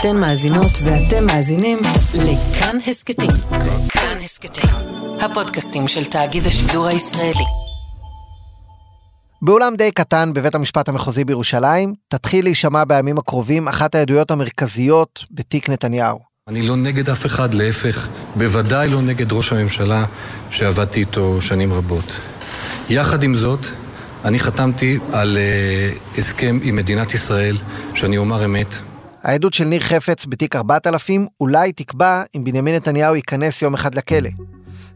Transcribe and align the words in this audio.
אתן 0.00 0.16
מאזינות 0.16 0.72
ואתם 0.82 1.26
מאזינים 1.26 1.78
לכאן 2.14 2.76
הסכתים. 2.86 3.30
כאן 3.88 4.18
הסכתים, 4.22 4.70
הפודקאסטים 5.20 5.88
של 5.88 6.04
תאגיד 6.04 6.46
השידור 6.46 6.86
הישראלי. 6.86 7.44
באולם 9.42 9.76
די 9.76 9.90
קטן 9.90 10.32
בבית 10.32 10.54
המשפט 10.54 10.88
המחוזי 10.88 11.24
בירושלים, 11.24 11.94
תתחיל 12.08 12.44
להישמע 12.44 12.84
בימים 12.84 13.18
הקרובים 13.18 13.68
אחת 13.68 13.94
העדויות 13.94 14.30
המרכזיות 14.30 15.24
בתיק 15.30 15.70
נתניהו. 15.70 16.18
אני 16.48 16.62
לא 16.62 16.76
נגד 16.76 17.10
אף 17.10 17.26
אחד, 17.26 17.54
להפך, 17.54 18.08
בוודאי 18.36 18.88
לא 18.88 19.02
נגד 19.02 19.32
ראש 19.32 19.52
הממשלה 19.52 20.04
שעבדתי 20.50 21.00
איתו 21.00 21.42
שנים 21.42 21.72
רבות. 21.72 22.20
יחד 22.90 23.22
עם 23.22 23.34
זאת, 23.34 23.66
אני 24.24 24.38
חתמתי 24.38 24.98
על 25.12 25.38
uh, 25.38 26.18
הסכם 26.18 26.58
עם 26.62 26.76
מדינת 26.76 27.14
ישראל, 27.14 27.56
שאני 27.94 28.18
אומר 28.18 28.44
אמת. 28.44 28.76
העדות 29.26 29.52
של 29.52 29.64
ניר 29.64 29.80
חפץ 29.80 30.26
בתיק 30.26 30.56
4000 30.56 31.26
אולי 31.40 31.72
תקבע 31.72 32.22
אם 32.36 32.44
בנימין 32.44 32.74
נתניהו 32.74 33.14
ייכנס 33.14 33.62
יום 33.62 33.74
אחד 33.74 33.94
לכלא. 33.94 34.28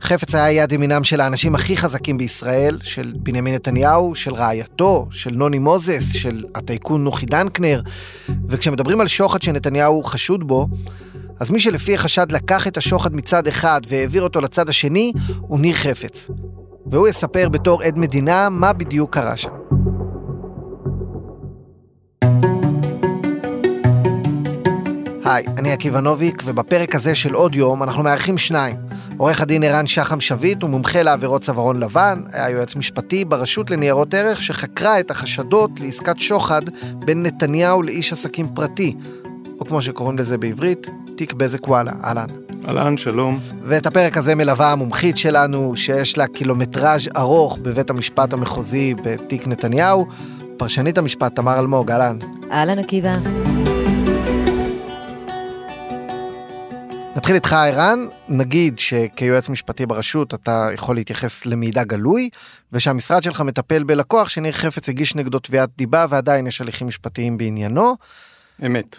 חפץ 0.03 0.35
היה 0.35 0.51
יד 0.63 0.73
ימינם 0.73 1.05
של 1.05 1.21
האנשים 1.21 1.55
הכי 1.55 1.77
חזקים 1.77 2.19
בישראל, 2.19 2.79
של 2.83 3.13
בנימין 3.17 3.55
נתניהו, 3.55 4.15
של 4.15 4.35
רעייתו, 4.35 5.07
של 5.11 5.31
נוני 5.31 5.59
מוזס, 5.59 6.13
של 6.13 6.43
הטייקון 6.55 7.05
נוחי 7.05 7.27
דנקנר, 7.27 7.81
וכשמדברים 8.49 9.01
על 9.01 9.09
שוחד 9.09 9.43
שנתניהו 9.43 10.03
חשוד 10.05 10.47
בו, 10.49 10.67
אז 11.41 11.51
מי 11.51 11.61
שלפי 11.61 11.95
החשד 11.95 12.33
לקח 12.33 12.67
את 12.67 12.77
השוחד 12.77 13.15
מצד 13.15 13.47
אחד 13.47 13.81
והעביר 13.89 14.23
אותו 14.23 14.41
לצד 14.41 14.69
השני, 14.69 15.13
הוא 15.41 15.61
ניר 15.61 15.75
חפץ. 15.75 16.29
והוא 16.87 17.09
יספר 17.09 17.49
בתור 17.49 17.83
עד 17.83 17.99
מדינה 17.99 18.49
מה 18.49 18.73
בדיוק 18.73 19.15
קרה 19.15 19.37
שם. 19.37 19.60
היי, 25.31 25.45
אני 25.59 25.73
עקיבא 25.73 26.01
נוביק, 26.01 26.43
ובפרק 26.45 26.95
הזה 26.95 27.15
של 27.15 27.35
עוד 27.35 27.55
יום 27.55 27.83
אנחנו 27.83 28.03
מארחים 28.03 28.39
שניים. 28.39 28.77
עורך 29.17 29.41
הדין 29.41 29.63
ערן 29.63 29.87
שחם 29.87 30.21
שביט 30.21 30.63
הוא 30.63 30.71
מומחה 30.71 31.03
לעבירות 31.03 31.43
צווארון 31.43 31.81
לבן, 31.81 32.23
היה 32.33 32.51
יועץ 32.51 32.77
משפטי 32.77 33.25
ברשות 33.25 33.71
לניירות 33.71 34.15
ערך 34.15 34.43
שחקרה 34.43 35.01
את 35.01 35.11
החשדות 35.11 35.81
לעסקת 35.81 36.19
שוחד 36.19 36.63
בין 36.95 37.23
נתניהו 37.23 37.83
לאיש 37.83 38.13
עסקים 38.13 38.49
פרטי, 38.55 38.95
או 39.61 39.65
כמו 39.65 39.83
שקוראים 39.83 40.19
לזה 40.19 40.39
בעברית, 40.39 40.87
תיק 41.17 41.33
בזק 41.33 41.69
וואלה. 41.69 41.93
אהלן. 42.05 42.27
אהלן, 42.69 42.97
שלום. 42.97 43.41
ואת 43.63 43.87
הפרק 43.87 44.17
הזה 44.17 44.35
מלווה 44.35 44.73
המומחית 44.73 45.17
שלנו, 45.17 45.73
שיש 45.77 46.19
לה 46.19 46.27
קילומטראז' 46.27 47.09
ארוך 47.17 47.59
בבית 47.63 47.91
המשפט 47.91 48.33
המחוזי 48.33 48.95
בתיק 49.05 49.47
נתניהו, 49.47 50.07
פרשנית 50.57 50.99
המשפט 50.99 51.37
תמר 51.37 51.59
אלמוג, 51.59 51.91
אהלן. 51.91 52.19
אהלן 52.53 52.79
עקיבא. 52.79 53.17
נתחיל 57.31 57.37
איתך 57.37 57.53
ערן, 57.53 58.07
נגיד 58.29 58.79
שכיועץ 58.79 59.49
משפטי 59.49 59.87
ברשות 59.87 60.35
אתה 60.35 60.69
יכול 60.75 60.97
להתייחס 60.97 61.47
למידע 61.47 61.85
גלוי, 61.85 62.29
ושהמשרד 62.73 63.23
שלך 63.23 63.41
מטפל 63.41 63.83
בלקוח 63.83 64.29
שניר 64.29 64.53
חפץ 64.53 64.89
הגיש 64.89 65.17
נגדו 65.17 65.39
תביעת 65.39 65.71
דיבה 65.79 66.07
ועדיין 66.09 66.47
יש 66.47 66.61
הליכים 66.61 66.87
משפטיים 66.87 67.37
בעניינו. 67.37 67.97
אמת. 68.67 68.99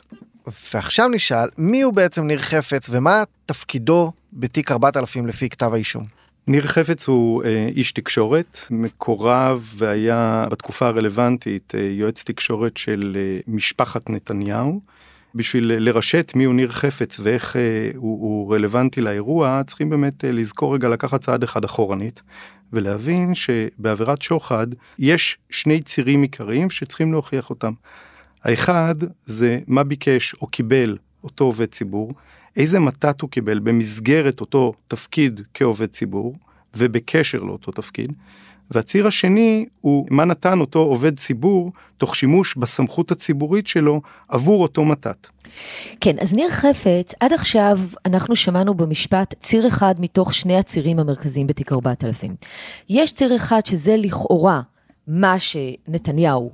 ועכשיו 0.73 1.07
נשאל, 1.07 1.49
מי 1.57 1.81
הוא 1.81 1.93
בעצם 1.93 2.23
ניר 2.23 2.39
חפץ 2.39 2.87
ומה 2.89 3.23
תפקידו 3.45 4.11
בתיק 4.33 4.71
4000 4.71 5.27
לפי 5.27 5.49
כתב 5.49 5.73
האישום? 5.73 6.05
ניר 6.47 6.67
חפץ 6.67 7.07
הוא 7.07 7.43
אה, 7.43 7.67
איש 7.75 7.91
תקשורת, 7.91 8.59
מקורב 8.69 9.73
והיה 9.75 10.47
בתקופה 10.51 10.87
הרלוונטית 10.87 11.73
אה, 11.75 11.79
יועץ 11.79 12.23
תקשורת 12.23 12.77
של 12.77 13.17
אה, 13.19 13.39
משפחת 13.47 14.09
נתניהו. 14.09 14.81
בשביל 15.35 15.73
לרשת 15.77 16.31
מי 16.35 16.43
הוא 16.43 16.55
ניר 16.55 16.71
חפץ 16.71 17.19
ואיך 17.23 17.55
אה, 17.55 17.91
הוא, 17.95 18.21
הוא 18.21 18.55
רלוונטי 18.55 19.01
לאירוע, 19.01 19.61
צריכים 19.67 19.89
באמת 19.89 20.25
אה, 20.25 20.31
לזכור 20.31 20.75
רגע 20.75 20.89
לקחת 20.89 21.21
צעד 21.21 21.43
אחד 21.43 21.63
אחורנית, 21.63 22.21
ולהבין 22.73 23.33
שבעבירת 23.33 24.21
שוחד 24.21 24.67
יש 24.99 25.37
שני 25.49 25.81
צירים 25.81 26.21
עיקריים 26.21 26.69
שצריכים 26.69 27.11
להוכיח 27.11 27.49
אותם. 27.49 27.73
האחד 28.43 28.95
זה 29.25 29.59
מה 29.67 29.83
ביקש 29.83 30.33
או 30.33 30.47
קיבל 30.47 30.97
אותו 31.23 31.43
עובד 31.43 31.65
ציבור, 31.65 32.13
איזה 32.55 32.79
מתת 32.79 33.21
הוא 33.21 33.29
קיבל 33.29 33.59
במסגרת 33.59 34.41
אותו 34.41 34.73
תפקיד 34.87 35.41
כעובד 35.53 35.85
ציבור 35.85 36.35
ובקשר 36.77 37.43
לאותו 37.43 37.71
תפקיד. 37.71 38.13
והציר 38.71 39.07
השני 39.07 39.65
הוא 39.81 40.07
מה 40.09 40.25
נתן 40.25 40.59
אותו 40.59 40.79
עובד 40.79 41.17
ציבור 41.17 41.71
תוך 41.97 42.15
שימוש 42.15 42.57
בסמכות 42.57 43.11
הציבורית 43.11 43.67
שלו 43.67 44.01
עבור 44.29 44.61
אותו 44.61 44.85
מתת. 44.85 45.27
כן, 46.01 46.15
אז 46.19 46.33
ניר 46.33 46.49
חפץ, 46.49 47.13
עד 47.19 47.33
עכשיו 47.33 47.79
אנחנו 48.05 48.35
שמענו 48.35 48.73
במשפט 48.73 49.33
ציר 49.39 49.67
אחד 49.67 49.95
מתוך 49.99 50.33
שני 50.33 50.57
הצירים 50.57 50.99
המרכזיים 50.99 51.47
בתיק 51.47 51.71
4000. 51.71 52.35
יש 52.89 53.11
ציר 53.11 53.35
אחד 53.35 53.65
שזה 53.65 53.97
לכאורה 53.97 54.61
מה 55.07 55.39
שנתניהו 55.39 56.51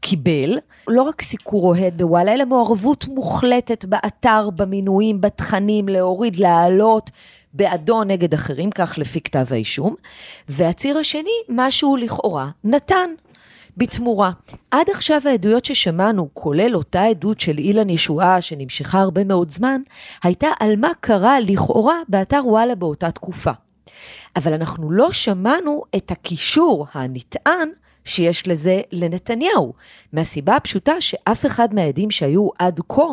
קיבל, 0.00 0.58
לא 0.88 1.02
רק 1.02 1.22
סיקור 1.22 1.64
אוהד 1.64 1.96
בוואלה, 1.96 2.34
אלא 2.34 2.44
מעורבות 2.44 3.08
מוחלטת 3.08 3.84
באתר, 3.84 4.50
במינויים, 4.50 5.20
בתכנים, 5.20 5.88
להוריד, 5.88 6.36
להעלות, 6.36 7.10
בעדו 7.54 8.04
נגד 8.04 8.34
אחרים, 8.34 8.70
כך 8.70 8.98
לפי 8.98 9.20
כתב 9.20 9.46
האישום. 9.50 9.94
והציר 10.48 10.98
השני, 10.98 11.30
משהו 11.48 11.96
לכאורה 11.96 12.50
נתן. 12.64 13.10
בתמורה. 13.76 14.30
עד 14.70 14.90
עכשיו 14.90 15.20
העדויות 15.24 15.64
ששמענו, 15.64 16.28
כולל 16.32 16.76
אותה 16.76 17.02
עדות 17.04 17.40
של 17.40 17.58
אילן 17.58 17.90
ישועה 17.90 18.40
שנמשכה 18.40 19.00
הרבה 19.00 19.24
מאוד 19.24 19.50
זמן, 19.50 19.80
הייתה 20.22 20.48
על 20.60 20.76
מה 20.76 20.88
קרה 21.00 21.40
לכאורה 21.40 21.96
באתר 22.08 22.42
וואלה 22.44 22.74
באותה 22.74 23.10
תקופה. 23.10 23.50
אבל 24.36 24.52
אנחנו 24.52 24.90
לא 24.90 25.12
שמענו 25.12 25.82
את 25.96 26.10
הקישור 26.10 26.86
הנטען 26.92 27.68
שיש 28.04 28.48
לזה 28.48 28.80
לנתניהו, 28.92 29.72
מהסיבה 30.12 30.56
הפשוטה 30.56 31.00
שאף 31.00 31.46
אחד 31.46 31.74
מהעדים 31.74 32.10
שהיו 32.10 32.48
עד 32.58 32.80
כה 32.88 33.06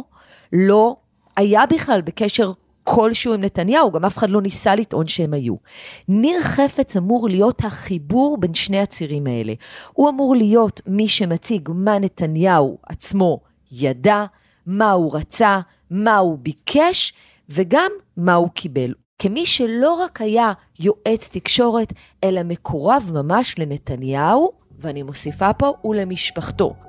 לא 0.53 0.95
היה 1.35 1.65
בכלל 1.65 2.01
בקשר 2.01 2.51
כלשהו 2.95 3.33
עם 3.33 3.41
נתניהו, 3.41 3.91
גם 3.91 4.05
אף 4.05 4.17
אחד 4.17 4.29
לא 4.29 4.41
ניסה 4.41 4.75
לטעון 4.75 5.07
שהם 5.07 5.33
היו. 5.33 5.55
ניר 6.07 6.41
חפץ 6.41 6.97
אמור 6.97 7.29
להיות 7.29 7.65
החיבור 7.65 8.37
בין 8.37 8.53
שני 8.53 8.79
הצירים 8.79 9.27
האלה. 9.27 9.53
הוא 9.93 10.09
אמור 10.09 10.35
להיות 10.35 10.81
מי 10.87 11.07
שמציג 11.07 11.69
מה 11.73 11.99
נתניהו 11.99 12.77
עצמו 12.89 13.39
ידע, 13.71 14.25
מה 14.65 14.91
הוא 14.91 15.15
רצה, 15.15 15.59
מה 15.91 16.17
הוא 16.17 16.37
ביקש, 16.41 17.13
וגם 17.49 17.91
מה 18.17 18.33
הוא 18.33 18.49
קיבל. 18.49 18.93
כמי 19.19 19.45
שלא 19.45 19.93
רק 19.93 20.21
היה 20.21 20.53
יועץ 20.79 21.29
תקשורת, 21.31 21.93
אלא 22.23 22.43
מקורב 22.43 23.11
ממש 23.13 23.55
לנתניהו, 23.59 24.51
ואני 24.79 25.03
מוסיפה 25.03 25.53
פה, 25.53 25.73
ולמשפחתו. 25.85 26.88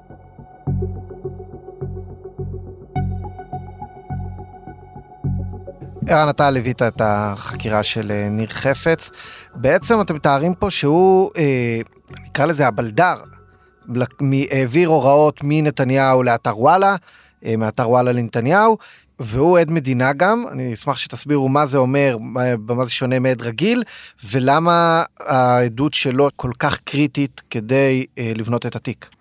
ערן, 6.10 6.28
אתה 6.28 6.50
ליווית 6.50 6.82
את 6.82 7.00
החקירה 7.04 7.82
של 7.82 8.10
אה, 8.10 8.28
ניר 8.30 8.48
חפץ. 8.48 9.10
בעצם 9.54 10.00
אתם 10.00 10.14
מתארים 10.14 10.54
פה 10.54 10.70
שהוא, 10.70 11.30
אה, 11.36 11.80
נקרא 12.26 12.44
לזה 12.44 12.66
הבלדר, 12.66 13.14
העביר 14.50 14.88
הוראות 14.88 15.40
מנתניהו 15.44 16.22
לאתר 16.22 16.58
וואלה, 16.58 16.96
אה, 17.44 17.56
מאתר 17.56 17.90
וואלה 17.90 18.12
לנתניהו, 18.12 18.78
והוא 19.20 19.58
עד 19.58 19.70
מדינה 19.70 20.12
גם, 20.12 20.44
אני 20.52 20.74
אשמח 20.74 20.98
שתסבירו 20.98 21.48
מה 21.48 21.66
זה 21.66 21.78
אומר, 21.78 22.16
במה 22.66 22.84
זה 22.84 22.90
שונה 22.90 23.18
מעד 23.18 23.42
רגיל, 23.42 23.82
ולמה 24.30 25.02
העדות 25.20 25.94
שלו 25.94 26.28
כל 26.36 26.50
כך 26.58 26.78
קריטית 26.84 27.42
כדי 27.50 28.04
לבנות 28.36 28.66
את 28.66 28.76
התיק. 28.76 29.19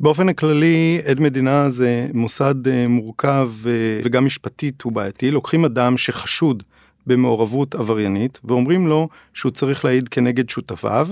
באופן 0.00 0.28
הכללי, 0.28 1.00
עד 1.04 1.20
מדינה 1.20 1.70
זה 1.70 2.08
מוסד 2.14 2.68
אה, 2.68 2.88
מורכב 2.88 3.50
אה, 3.66 3.72
וגם 4.04 4.24
משפטית 4.24 4.82
הוא 4.82 4.92
בעייתי. 4.92 5.30
לוקחים 5.30 5.64
אדם 5.64 5.96
שחשוד 5.96 6.62
במעורבות 7.06 7.74
עבריינית 7.74 8.40
ואומרים 8.44 8.86
לו 8.86 9.08
שהוא 9.34 9.52
צריך 9.52 9.84
להעיד 9.84 10.08
כנגד 10.08 10.48
שותפיו 10.48 11.08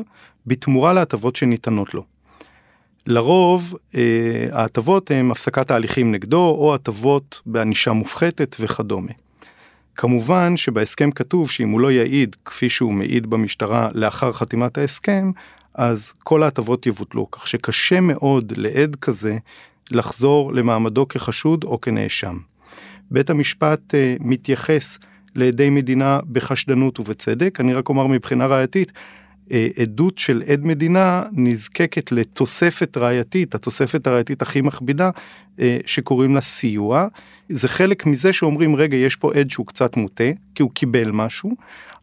בתמורה 0.46 0.92
להטבות 0.92 1.36
שניתנות 1.36 1.94
לו. 1.94 2.04
לרוב 3.06 3.74
אה, 3.94 4.46
ההטבות 4.52 5.10
הן 5.10 5.30
הפסקת 5.30 5.70
ההליכים 5.70 6.12
נגדו 6.12 6.56
או 6.58 6.74
הטבות 6.74 7.40
בענישה 7.46 7.92
מופחתת 7.92 8.56
וכדומה. 8.60 9.12
כמובן 9.94 10.56
שבהסכם 10.56 11.10
כתוב 11.10 11.50
שאם 11.50 11.70
הוא 11.70 11.80
לא 11.80 11.92
יעיד 11.92 12.36
כפי 12.44 12.68
שהוא 12.68 12.92
מעיד 12.92 13.26
במשטרה 13.26 13.88
לאחר 13.94 14.32
חתימת 14.32 14.78
ההסכם, 14.78 15.30
אז 15.74 16.12
כל 16.22 16.42
ההטבות 16.42 16.86
יבוטלו, 16.86 17.30
כך 17.30 17.48
שקשה 17.48 18.00
מאוד 18.00 18.52
לעד 18.56 18.96
כזה 18.96 19.38
לחזור 19.90 20.52
למעמדו 20.52 21.08
כחשוד 21.08 21.64
או 21.64 21.80
כנאשם. 21.80 22.38
בית 23.10 23.30
המשפט 23.30 23.94
אה, 23.94 24.16
מתייחס 24.20 24.98
לעדי 25.34 25.70
מדינה 25.70 26.20
בחשדנות 26.32 27.00
ובצדק, 27.00 27.60
אני 27.60 27.74
רק 27.74 27.88
אומר 27.88 28.06
מבחינה 28.06 28.46
ראייתית, 28.46 28.92
עדות 29.76 30.18
של 30.18 30.42
עד 30.46 30.64
מדינה 30.64 31.22
נזקקת 31.32 32.12
לתוספת 32.12 32.96
ראייתית, 32.96 33.54
התוספת 33.54 34.06
הראייתית 34.06 34.42
הכי 34.42 34.60
מכבידה, 34.60 35.10
שקוראים 35.86 36.34
לה 36.34 36.40
סיוע. 36.40 37.06
זה 37.48 37.68
חלק 37.68 38.06
מזה 38.06 38.32
שאומרים, 38.32 38.76
רגע, 38.76 38.96
יש 38.96 39.16
פה 39.16 39.34
עד 39.34 39.50
שהוא 39.50 39.66
קצת 39.66 39.96
מוטה, 39.96 40.24
כי 40.54 40.62
הוא 40.62 40.70
קיבל 40.74 41.10
משהו, 41.10 41.50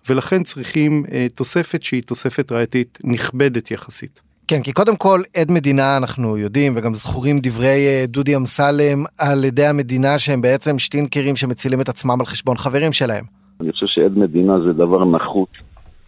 ולכן 0.09 0.43
צריכים 0.43 1.03
תוספת 1.35 1.83
שהיא 1.83 2.03
תוספת 2.03 2.51
ראייתית 2.51 2.99
נכבדת 3.03 3.71
יחסית. 3.71 4.21
כן, 4.51 4.61
כי 4.63 4.71
קודם 4.71 4.95
כל 4.95 5.19
עד 5.37 5.51
מדינה 5.51 5.97
אנחנו 5.97 6.37
יודעים, 6.37 6.73
וגם 6.75 6.93
זכורים 6.93 7.39
דברי 7.43 7.85
אה, 7.87 8.03
דודי 8.07 8.35
אמסלם 8.35 8.99
על 9.19 9.37
עדי 9.47 9.65
המדינה 9.65 10.19
שהם 10.19 10.41
בעצם 10.41 10.79
שטינקרים 10.79 11.35
שמצילים 11.35 11.81
את 11.81 11.89
עצמם 11.89 12.19
על 12.19 12.25
חשבון 12.25 12.57
חברים 12.57 12.93
שלהם. 12.93 13.23
אני 13.61 13.71
חושב 13.71 13.85
שעד 13.89 14.17
מדינה 14.17 14.53
זה 14.65 14.73
דבר 14.73 15.05
נחות. 15.05 15.49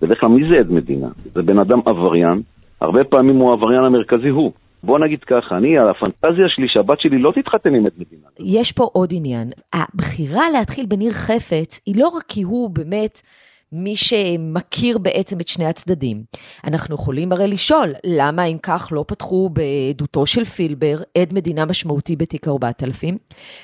בדרך 0.01 0.19
כלל 0.19 0.29
מי 0.29 0.49
זה 0.49 0.59
עד 0.59 0.71
מדינה? 0.71 1.07
זה 1.35 1.41
בן 1.41 1.59
אדם 1.59 1.79
עבריין, 1.85 2.41
הרבה 2.81 3.03
פעמים 3.03 3.35
הוא 3.35 3.51
העבריין 3.51 3.83
המרכזי 3.83 4.29
הוא. 4.29 4.51
בוא 4.83 4.99
נגיד 4.99 5.19
ככה, 5.23 5.57
אני, 5.57 5.79
הפנטזיה 5.79 6.45
שלי 6.49 6.67
שהבת 6.67 7.01
שלי 7.01 7.19
לא 7.19 7.31
תתחתן 7.31 7.75
עם 7.75 7.85
עד 7.85 7.93
מדינה. 7.97 8.27
יש 8.39 8.71
פה 8.71 8.89
עוד 8.93 9.09
עניין. 9.13 9.49
הבחירה 9.73 10.43
להתחיל 10.53 10.85
בניר 10.85 11.11
חפץ 11.11 11.81
היא 11.85 11.95
לא 11.97 12.07
רק 12.07 12.23
כי 12.27 12.41
הוא 12.41 12.69
באמת... 12.69 13.21
מי 13.75 13.95
שמכיר 13.95 14.97
בעצם 14.97 15.39
את 15.39 15.47
שני 15.47 15.65
הצדדים. 15.65 16.23
אנחנו 16.63 16.95
יכולים 16.95 17.31
הרי 17.31 17.47
לשאול, 17.47 17.93
למה 18.03 18.45
אם 18.45 18.57
כך 18.63 18.87
לא 18.91 19.05
פתחו 19.07 19.49
בעדותו 19.49 20.25
של 20.25 20.45
פילבר 20.45 20.97
עד 21.17 21.33
מדינה 21.33 21.65
משמעותי 21.65 22.15
בתיק 22.15 22.47
4000? 22.47 23.17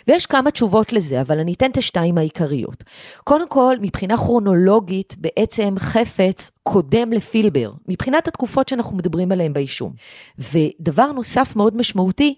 ויש 0.07 0.25
כמה 0.25 0.51
תשובות 0.51 0.93
לזה, 0.93 1.21
אבל 1.21 1.39
אני 1.39 1.53
אתן 1.53 1.71
את 1.71 1.77
השתיים 1.77 2.17
העיקריות. 2.17 2.83
קודם 3.23 3.49
כל, 3.49 3.75
מבחינה 3.81 4.17
כרונולוגית, 4.17 5.15
בעצם 5.17 5.75
חפץ 5.79 6.51
קודם 6.63 7.13
לפילבר, 7.13 7.71
מבחינת 7.87 8.27
התקופות 8.27 8.69
שאנחנו 8.69 8.97
מדברים 8.97 9.31
עליהן 9.31 9.53
באישום. 9.53 9.93
ודבר 10.39 11.11
נוסף 11.11 11.55
מאוד 11.55 11.77
משמעותי, 11.77 12.35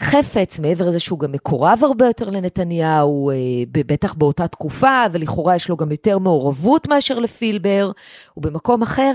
חפץ, 0.00 0.58
מעבר 0.58 0.88
לזה 0.88 1.00
שהוא 1.00 1.18
גם 1.18 1.32
מקורב 1.32 1.80
הרבה 1.82 2.06
יותר 2.06 2.30
לנתניהו, 2.30 3.30
אה, 3.30 3.36
בטח 3.70 4.14
באותה 4.14 4.48
תקופה, 4.48 5.04
ולכאורה 5.12 5.56
יש 5.56 5.68
לו 5.68 5.76
גם 5.76 5.90
יותר 5.90 6.18
מעורבות 6.18 6.88
מאשר 6.88 7.18
לפילבר, 7.18 7.90
ובמקום 8.36 8.82
אחר, 8.82 9.12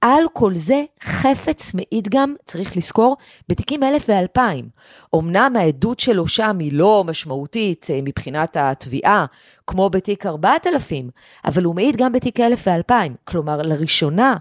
על 0.00 0.24
כל 0.32 0.54
זה 0.54 0.84
חפץ 1.02 1.74
מעיד 1.74 2.08
גם, 2.08 2.34
צריך 2.44 2.76
לזכור, 2.76 3.16
בתיקים 3.48 3.82
אלף 3.82 4.04
ואלפיים. 4.08 4.68
אמנם 5.14 5.56
העדות 5.58 6.00
שלו 6.00 6.28
שם 6.28 6.56
היא 6.60 6.72
לא 6.72 7.04
משמעותית 7.06 7.86
אה, 7.90 7.98
מבחינת 8.02 8.56
התביעה, 8.56 9.26
כמו 9.66 9.90
בתיק 9.90 10.26
ארבעת 10.26 10.66
אלפים, 10.66 11.10
אבל 11.44 11.64
הוא 11.64 11.74
מעיד 11.74 11.96
גם 11.96 12.12
בתיק 12.12 12.40
אלף 12.40 12.64
ואלפיים. 12.66 13.14
כלומר, 13.24 13.62
לראשונה, 13.62 14.34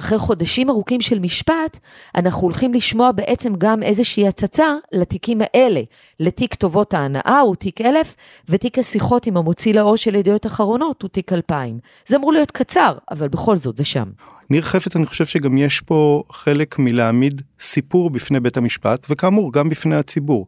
אחרי 0.00 0.18
חודשים 0.18 0.70
ארוכים 0.70 1.00
של 1.00 1.18
משפט, 1.18 1.78
אנחנו 2.14 2.42
הולכים 2.42 2.74
לשמוע 2.74 3.12
בעצם 3.12 3.52
גם 3.58 3.82
איזושהי 3.82 4.28
הצצה 4.28 4.74
לתיקים 4.92 5.40
האלה, 5.40 5.80
לתיק 6.20 6.54
טובות 6.54 6.94
ההנאה 6.94 7.40
הוא 7.40 7.56
תיק 7.56 7.80
אלף, 7.80 8.16
ותיק 8.48 8.78
השיחות 8.78 9.26
עם 9.26 9.36
המוציא 9.36 9.74
לאור 9.74 9.96
של 9.96 10.14
ידיעות 10.14 10.46
אחרונות 10.46 11.02
הוא 11.02 11.08
תיק 11.08 11.32
אלפיים. 11.32 11.78
זה 12.06 12.16
אמור 12.16 12.32
להיות 12.32 12.50
קצר, 12.50 12.98
אבל 13.10 13.28
בכל 13.28 13.56
זאת 13.56 13.76
זה 13.76 13.84
שם. 13.84 14.08
ניר 14.50 14.62
חפץ, 14.62 14.96
אני 14.96 15.06
חושב 15.06 15.26
שגם 15.26 15.58
יש 15.58 15.80
פה 15.80 16.22
חלק 16.30 16.78
מלהעמיד 16.78 17.42
סיפור 17.60 18.10
בפני 18.10 18.40
בית 18.40 18.56
המשפט, 18.56 19.06
וכאמור, 19.10 19.52
גם 19.52 19.68
בפני 19.68 19.96
הציבור. 19.96 20.46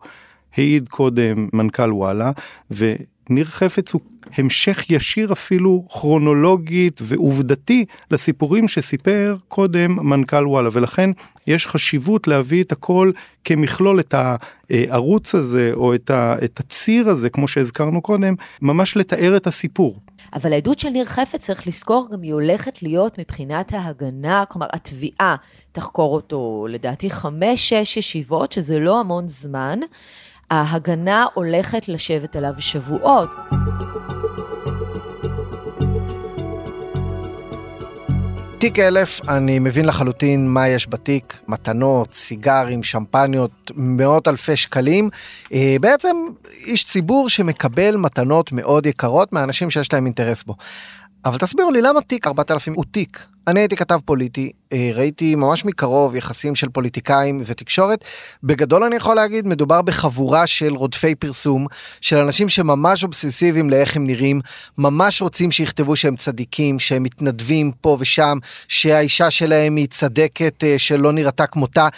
העיד 0.56 0.88
קודם 0.88 1.48
מנכ"ל 1.52 1.92
וואלה, 1.92 2.30
ו... 2.70 2.94
ניר 3.30 3.44
חפץ 3.44 3.92
הוא 3.92 4.00
המשך 4.36 4.90
ישיר 4.90 5.32
אפילו 5.32 5.84
כרונולוגית 5.88 7.00
ועובדתי 7.04 7.84
לסיפורים 8.10 8.68
שסיפר 8.68 9.36
קודם 9.48 10.08
מנכ"ל 10.08 10.46
וואלה, 10.46 10.68
ולכן 10.72 11.10
יש 11.46 11.66
חשיבות 11.66 12.26
להביא 12.26 12.62
את 12.62 12.72
הכל 12.72 13.12
כמכלול, 13.44 14.00
את 14.00 14.14
הערוץ 14.70 15.34
הזה 15.34 15.70
או 15.74 15.94
את, 15.94 16.10
הציר 16.60 17.08
הזה, 17.08 17.30
כמו 17.30 17.48
שהזכרנו 17.48 18.02
קודם, 18.02 18.34
ממש 18.62 18.96
לתאר 18.96 19.36
את 19.36 19.46
הסיפור. 19.46 19.96
אבל 20.34 20.52
העדות 20.52 20.78
של 20.78 20.88
ניר 20.88 21.04
חפץ, 21.04 21.40
צריך 21.40 21.66
לזכור, 21.66 22.08
גם 22.12 22.22
היא 22.22 22.32
הולכת 22.32 22.82
להיות 22.82 23.18
מבחינת 23.18 23.72
ההגנה, 23.72 24.44
כלומר, 24.48 24.66
התביעה 24.72 25.36
תחקור 25.72 26.14
אותו, 26.14 26.66
לדעתי, 26.70 27.10
חמש-שש 27.10 27.96
ישיבות, 27.96 28.52
שזה 28.52 28.78
לא 28.78 29.00
המון 29.00 29.28
זמן. 29.28 29.78
ההגנה 30.50 31.26
הולכת 31.34 31.88
לשבת 31.88 32.36
עליו 32.36 32.54
שבועות. 32.58 33.30
תיק 38.58 38.78
אלף, 38.78 39.20
אני 39.28 39.58
מבין 39.58 39.84
לחלוטין 39.84 40.48
מה 40.48 40.68
יש 40.68 40.88
בתיק, 40.88 41.40
מתנות, 41.48 42.14
סיגרים, 42.14 42.82
שמפניות, 42.82 43.70
מאות 43.74 44.28
אלפי 44.28 44.56
שקלים. 44.56 45.10
אה, 45.52 45.76
בעצם 45.80 46.16
איש 46.66 46.84
ציבור 46.84 47.28
שמקבל 47.28 47.96
מתנות 47.96 48.52
מאוד 48.52 48.86
יקרות 48.86 49.32
מאנשים 49.32 49.70
שיש 49.70 49.92
להם 49.92 50.06
אינטרס 50.06 50.42
בו. 50.42 50.54
אבל 51.24 51.38
תסבירו 51.38 51.70
לי 51.70 51.82
למה 51.82 52.00
תיק 52.00 52.26
4000 52.26 52.74
הוא 52.74 52.84
תיק. 52.90 53.26
אני 53.48 53.60
הייתי 53.60 53.76
כתב 53.76 53.98
פוליטי, 54.04 54.50
אה, 54.72 54.90
ראיתי 54.94 55.34
ממש 55.34 55.64
מקרוב 55.64 56.16
יחסים 56.16 56.54
של 56.54 56.68
פוליטיקאים 56.68 57.42
ותקשורת. 57.44 58.04
בגדול 58.44 58.84
אני 58.84 58.96
יכול 58.96 59.16
להגיד, 59.16 59.46
מדובר 59.46 59.82
בחבורה 59.82 60.46
של 60.46 60.72
רודפי 60.74 61.14
פרסום, 61.14 61.66
של 62.00 62.18
אנשים 62.18 62.48
שממש 62.48 63.04
אובססיביים 63.04 63.70
לאיך 63.70 63.96
הם 63.96 64.06
נראים, 64.06 64.40
ממש 64.78 65.22
רוצים 65.22 65.50
שיכתבו 65.50 65.96
שהם 65.96 66.16
צדיקים, 66.16 66.78
שהם 66.78 67.02
מתנדבים 67.02 67.72
פה 67.80 67.96
ושם, 68.00 68.38
שהאישה 68.68 69.30
שלהם 69.30 69.76
היא 69.76 69.86
צדקת 69.86 70.64
אה, 70.64 70.78
שלא 70.78 71.12
נראתה 71.12 71.46
כמותה. 71.46 71.88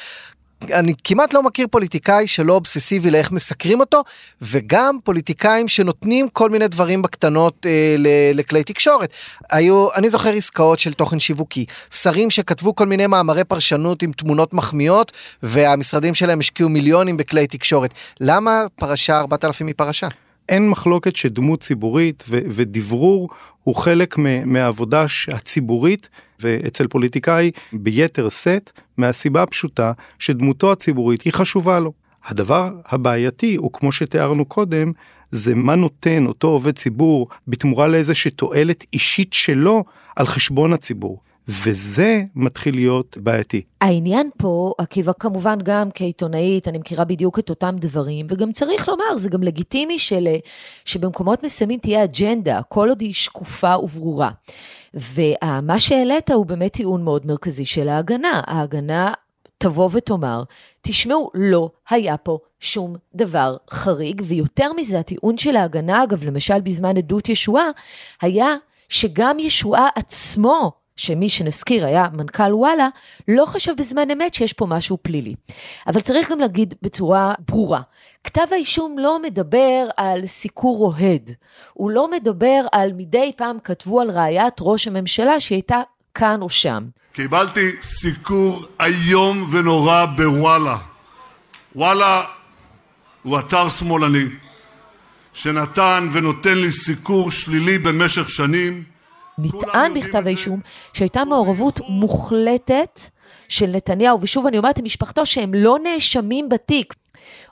אני 0.70 0.94
כמעט 1.04 1.34
לא 1.34 1.42
מכיר 1.42 1.66
פוליטיקאי 1.70 2.26
שלא 2.26 2.52
אובססיבי 2.52 3.10
לאיך 3.10 3.32
מסקרים 3.32 3.80
אותו, 3.80 4.02
וגם 4.42 4.98
פוליטיקאים 5.04 5.68
שנותנים 5.68 6.28
כל 6.28 6.50
מיני 6.50 6.68
דברים 6.68 7.02
בקטנות 7.02 7.66
אה, 7.66 7.96
לכלי 8.34 8.64
תקשורת. 8.64 9.10
היו, 9.52 9.86
אני 9.94 10.10
זוכר 10.10 10.32
עסקאות 10.32 10.78
של 10.78 10.92
תוכן 10.92 11.20
שיווקי, 11.20 11.64
שרים 11.90 12.30
שכתבו 12.30 12.74
כל 12.76 12.86
מיני 12.86 13.06
מאמרי 13.06 13.44
פרשנות 13.44 14.02
עם 14.02 14.12
תמונות 14.12 14.54
מחמיאות, 14.54 15.12
והמשרדים 15.42 16.14
שלהם 16.14 16.40
השקיעו 16.40 16.68
מיליונים 16.68 17.16
בכלי 17.16 17.46
תקשורת. 17.46 17.94
למה 18.20 18.64
פרשה 18.76 19.20
4000 19.20 19.66
היא 19.66 19.74
פרשה? 19.76 20.08
אין 20.48 20.68
מחלוקת 20.68 21.16
שדמות 21.16 21.60
ציבורית 21.60 22.24
ו- 22.28 22.38
ודברור 22.50 23.28
הוא 23.62 23.74
חלק 23.74 24.18
מהעבודה 24.44 25.04
הציבורית 25.28 26.08
ואצל 26.42 26.86
פוליטיקאי 26.86 27.50
ביתר 27.72 28.28
שאת, 28.28 28.70
מהסיבה 28.96 29.42
הפשוטה 29.42 29.92
שדמותו 30.18 30.72
הציבורית 30.72 31.22
היא 31.22 31.32
חשובה 31.32 31.80
לו. 31.80 31.92
הדבר 32.24 32.70
הבעייתי 32.86 33.56
הוא 33.56 33.72
כמו 33.72 33.92
שתיארנו 33.92 34.44
קודם, 34.44 34.92
זה 35.30 35.54
מה 35.54 35.74
נותן 35.74 36.26
אותו 36.26 36.48
עובד 36.48 36.78
ציבור 36.78 37.28
בתמורה 37.48 37.86
לאיזושהי 37.86 38.30
תועלת 38.30 38.84
אישית 38.92 39.32
שלו 39.32 39.84
על 40.16 40.26
חשבון 40.26 40.72
הציבור. 40.72 41.20
וזה 41.48 42.22
מתחיל 42.34 42.74
להיות 42.74 43.18
בעייתי. 43.20 43.62
העניין 43.80 44.30
פה, 44.38 44.72
עקיבא, 44.78 45.12
כמובן 45.18 45.58
גם 45.62 45.88
כעיתונאית, 45.94 46.68
אני 46.68 46.78
מכירה 46.78 47.04
בדיוק 47.04 47.38
את 47.38 47.50
אותם 47.50 47.74
דברים, 47.78 48.26
וגם 48.28 48.52
צריך 48.52 48.88
לומר, 48.88 49.18
זה 49.18 49.28
גם 49.28 49.42
לגיטימי 49.42 49.98
של, 49.98 50.28
שבמקומות 50.84 51.42
מסוימים 51.42 51.78
תהיה 51.78 52.04
אג'נדה, 52.04 52.62
כל 52.68 52.88
עוד 52.88 53.00
היא 53.00 53.14
שקופה 53.14 53.76
וברורה. 53.76 54.30
ומה 54.94 55.78
שהעלית 55.78 56.30
הוא 56.30 56.46
באמת 56.46 56.72
טיעון 56.72 57.04
מאוד 57.04 57.26
מרכזי 57.26 57.64
של 57.64 57.88
ההגנה. 57.88 58.40
ההגנה 58.46 59.12
תבוא 59.58 59.88
ותאמר, 59.92 60.42
תשמעו, 60.80 61.30
לא 61.34 61.70
היה 61.90 62.16
פה 62.16 62.38
שום 62.60 62.96
דבר 63.14 63.56
חריג, 63.70 64.22
ויותר 64.24 64.72
מזה, 64.72 64.98
הטיעון 64.98 65.38
של 65.38 65.56
ההגנה, 65.56 66.04
אגב, 66.04 66.24
למשל 66.24 66.60
בזמן 66.60 66.96
עדות 66.96 67.28
ישועה, 67.28 67.66
היה 68.20 68.54
שגם 68.88 69.38
ישועה 69.38 69.88
עצמו, 69.96 70.72
שמי 70.96 71.28
שנזכיר 71.28 71.86
היה 71.86 72.06
מנכ"ל 72.12 72.54
וואלה, 72.54 72.88
לא 73.28 73.44
חשב 73.46 73.72
בזמן 73.78 74.10
אמת 74.10 74.34
שיש 74.34 74.52
פה 74.52 74.66
משהו 74.66 74.98
פלילי. 75.02 75.34
אבל 75.86 76.00
צריך 76.00 76.30
גם 76.30 76.40
להגיד 76.40 76.74
בצורה 76.82 77.34
ברורה, 77.48 77.80
כתב 78.24 78.46
האישום 78.52 78.98
לא 78.98 79.22
מדבר 79.22 79.86
על 79.96 80.26
סיקור 80.26 80.84
אוהד, 80.86 81.30
הוא 81.72 81.90
לא 81.90 82.10
מדבר 82.10 82.60
על 82.72 82.92
מדי 82.92 83.32
פעם 83.36 83.58
כתבו 83.64 84.00
על 84.00 84.10
רעיית 84.10 84.54
ראש 84.60 84.88
הממשלה 84.88 85.40
שהייתה 85.40 85.80
כאן 86.14 86.42
או 86.42 86.50
שם. 86.50 86.84
קיבלתי 87.12 87.70
סיקור 87.82 88.62
איום 88.80 89.48
ונורא 89.52 90.06
בוואלה. 90.16 90.76
וואלה 91.74 92.24
הוא 93.22 93.38
אתר 93.38 93.68
שמאלני 93.68 94.24
שנתן 95.32 96.08
ונותן 96.12 96.58
לי 96.58 96.72
סיקור 96.72 97.30
שלילי 97.30 97.78
במשך 97.78 98.30
שנים. 98.30 98.91
נטען 99.38 99.94
בכתב 99.94 100.22
האישום 100.26 100.60
שהייתה 100.92 101.24
מעורבות 101.24 101.80
מוחלטת 101.88 103.00
של 103.48 103.66
נתניהו, 103.66 104.20
ושוב 104.20 104.46
אני 104.46 104.58
אומרת 104.58 104.78
למשפחתו 104.78 105.26
שהם 105.26 105.54
לא 105.54 105.78
נאשמים 105.82 106.48
בתיק. 106.48 106.94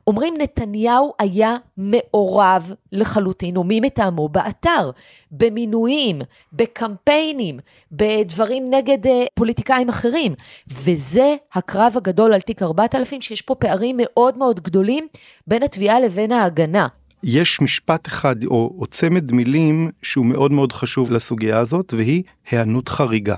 אומרים 0.07 0.35
נתניהו 0.39 1.13
היה 1.19 1.57
מעורב 1.77 2.73
לחלוטין, 2.93 3.57
או 3.57 3.65
מי 3.65 3.81
מטעמו, 3.81 4.29
באתר, 4.29 4.91
במינויים, 5.31 6.21
בקמפיינים, 6.53 7.59
בדברים 7.93 8.71
נגד 8.71 9.07
uh, 9.07 9.11
פוליטיקאים 9.35 9.89
אחרים. 9.89 10.35
וזה 10.69 11.37
הקרב 11.53 11.93
הגדול 11.97 12.33
על 12.33 12.41
תיק 12.41 12.63
4000, 12.63 13.21
שיש 13.21 13.43
פה 13.43 13.55
פערים 13.55 13.97
מאוד 14.03 14.39
מאוד 14.39 14.61
גדולים 14.61 15.07
בין 15.47 15.63
התביעה 15.63 16.01
לבין 16.01 16.33
ההגנה. 16.33 16.89
יש 17.23 17.61
משפט 17.61 18.09
אחד 18.09 18.45
או, 18.45 18.77
או 18.79 18.87
צמד 18.87 19.33
מילים 19.33 19.91
שהוא 20.03 20.27
מאוד 20.27 20.53
מאוד 20.53 20.73
חשוב 20.73 21.11
לסוגיה 21.11 21.59
הזאת, 21.59 21.95
והיא 21.97 22.23
היענות 22.51 22.89
חריגה. 22.89 23.35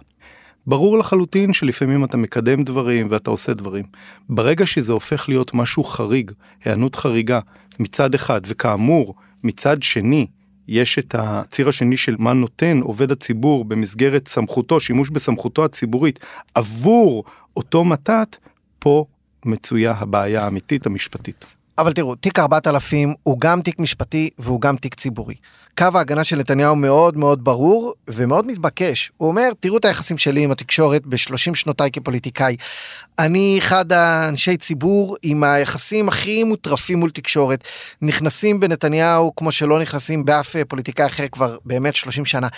ברור 0.66 0.98
לחלוטין 0.98 1.52
שלפעמים 1.52 2.04
אתה 2.04 2.16
מקדם 2.16 2.62
דברים 2.62 3.06
ואתה 3.10 3.30
עושה 3.30 3.54
דברים. 3.54 3.84
ברגע 4.28 4.66
שזה 4.66 4.92
הופך 4.92 5.28
להיות 5.28 5.54
משהו 5.54 5.84
חריג, 5.84 6.30
היענות 6.64 6.94
חריגה, 6.94 7.40
מצד 7.78 8.14
אחד, 8.14 8.40
וכאמור, 8.46 9.14
מצד 9.44 9.82
שני, 9.82 10.26
יש 10.68 10.98
את 10.98 11.14
הציר 11.18 11.68
השני 11.68 11.96
של 11.96 12.16
מה 12.18 12.32
נותן 12.32 12.80
עובד 12.80 13.12
הציבור 13.12 13.64
במסגרת 13.64 14.28
סמכותו, 14.28 14.80
שימוש 14.80 15.10
בסמכותו 15.10 15.64
הציבורית 15.64 16.20
עבור 16.54 17.24
אותו 17.56 17.84
מתת, 17.84 18.36
פה 18.78 19.04
מצויה 19.44 19.92
הבעיה 19.92 20.44
האמיתית 20.44 20.86
המשפטית. 20.86 21.46
אבל 21.78 21.92
תראו, 21.92 22.14
תיק 22.14 22.38
4000 22.38 23.14
הוא 23.22 23.40
גם 23.40 23.60
תיק 23.62 23.78
משפטי 23.78 24.30
והוא 24.38 24.60
גם 24.60 24.76
תיק 24.76 24.94
ציבורי. 24.94 25.34
קו 25.78 25.86
ההגנה 25.94 26.24
של 26.24 26.36
נתניהו 26.36 26.76
מאוד 26.76 27.16
מאוד 27.16 27.44
ברור 27.44 27.94
ומאוד 28.08 28.46
מתבקש. 28.46 29.12
הוא 29.16 29.28
אומר, 29.28 29.48
תראו 29.60 29.76
את 29.76 29.84
היחסים 29.84 30.18
שלי 30.18 30.44
עם 30.44 30.50
התקשורת 30.50 31.06
ב-30 31.06 31.54
שנותיי 31.54 31.90
כפוליטיקאי. 31.90 32.56
אני 33.18 33.58
אחד 33.58 33.92
האנשי 33.92 34.56
ציבור 34.56 35.16
עם 35.22 35.44
היחסים 35.44 36.08
הכי 36.08 36.44
מוטרפים 36.44 36.98
מול 36.98 37.10
תקשורת. 37.10 37.64
נכנסים 38.02 38.60
בנתניהו 38.60 39.36
כמו 39.36 39.52
שלא 39.52 39.80
נכנסים 39.80 40.24
באף 40.24 40.56
פוליטיקאי 40.68 41.06
אחר 41.06 41.28
כבר 41.32 41.56
באמת 41.64 41.96
30 41.96 42.24
שנה. 42.24 42.48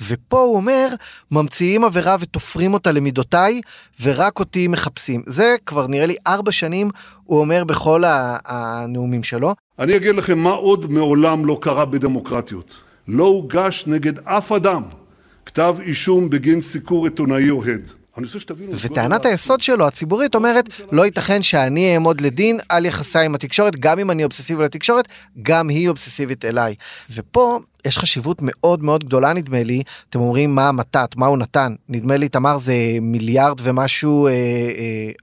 ופה 0.00 0.40
הוא 0.40 0.56
אומר, 0.56 0.88
ממציאים 1.30 1.84
עבירה 1.84 2.16
ותופרים 2.20 2.74
אותה 2.74 2.92
למידותיי, 2.92 3.60
ורק 4.02 4.38
אותי 4.38 4.68
מחפשים. 4.68 5.22
זה 5.26 5.56
כבר 5.66 5.86
נראה 5.86 6.06
לי 6.06 6.16
ארבע 6.26 6.52
שנים, 6.52 6.90
הוא 7.24 7.40
אומר 7.40 7.64
בכל 7.64 8.02
הנאומים 8.06 9.22
שלו. 9.22 9.54
אני 9.78 9.96
אגיד 9.96 10.14
לכם 10.14 10.38
מה 10.38 10.50
עוד 10.50 10.92
מעולם 10.92 11.46
לא 11.46 11.58
קרה 11.60 11.84
בדמוקרטיות. 11.84 12.74
לא 13.08 13.24
הוגש 13.24 13.84
נגד 13.86 14.18
אף 14.18 14.52
אדם 14.52 14.82
כתב 15.46 15.76
אישום 15.82 16.30
בגין 16.30 16.60
סיקור 16.60 17.04
עיתונאי 17.04 17.50
אוהד. 17.50 17.90
וטענת 18.72 19.26
היסוד 19.26 19.60
שלו, 19.60 19.86
הציבורית, 19.86 20.34
אומרת, 20.34 20.64
לא 20.92 21.04
ייתכן 21.04 21.42
שאני 21.42 21.94
אעמוד 21.94 22.20
לדין 22.20 22.60
על 22.68 22.86
יחסיי 22.86 23.26
עם 23.26 23.34
התקשורת, 23.34 23.76
גם 23.76 23.98
אם 23.98 24.10
אני 24.10 24.24
אובססיבי 24.24 24.62
לתקשורת, 24.62 25.08
גם 25.42 25.68
היא 25.68 25.88
אובססיבית 25.88 26.44
אליי. 26.44 26.74
ופה 27.14 27.60
יש 27.84 27.98
חשיבות 27.98 28.38
מאוד 28.40 28.82
מאוד 28.82 29.04
גדולה 29.04 29.32
נדמה 29.32 29.62
לי, 29.62 29.82
אתם 30.10 30.20
אומרים 30.20 30.54
מה 30.54 30.68
המתת, 30.68 31.16
מה 31.16 31.26
הוא 31.26 31.38
נתן, 31.38 31.74
נדמה 31.88 32.16
לי 32.16 32.28
תמר 32.28 32.58
זה 32.58 32.74
מיליארד 33.00 33.60
ומשהו 33.62 34.28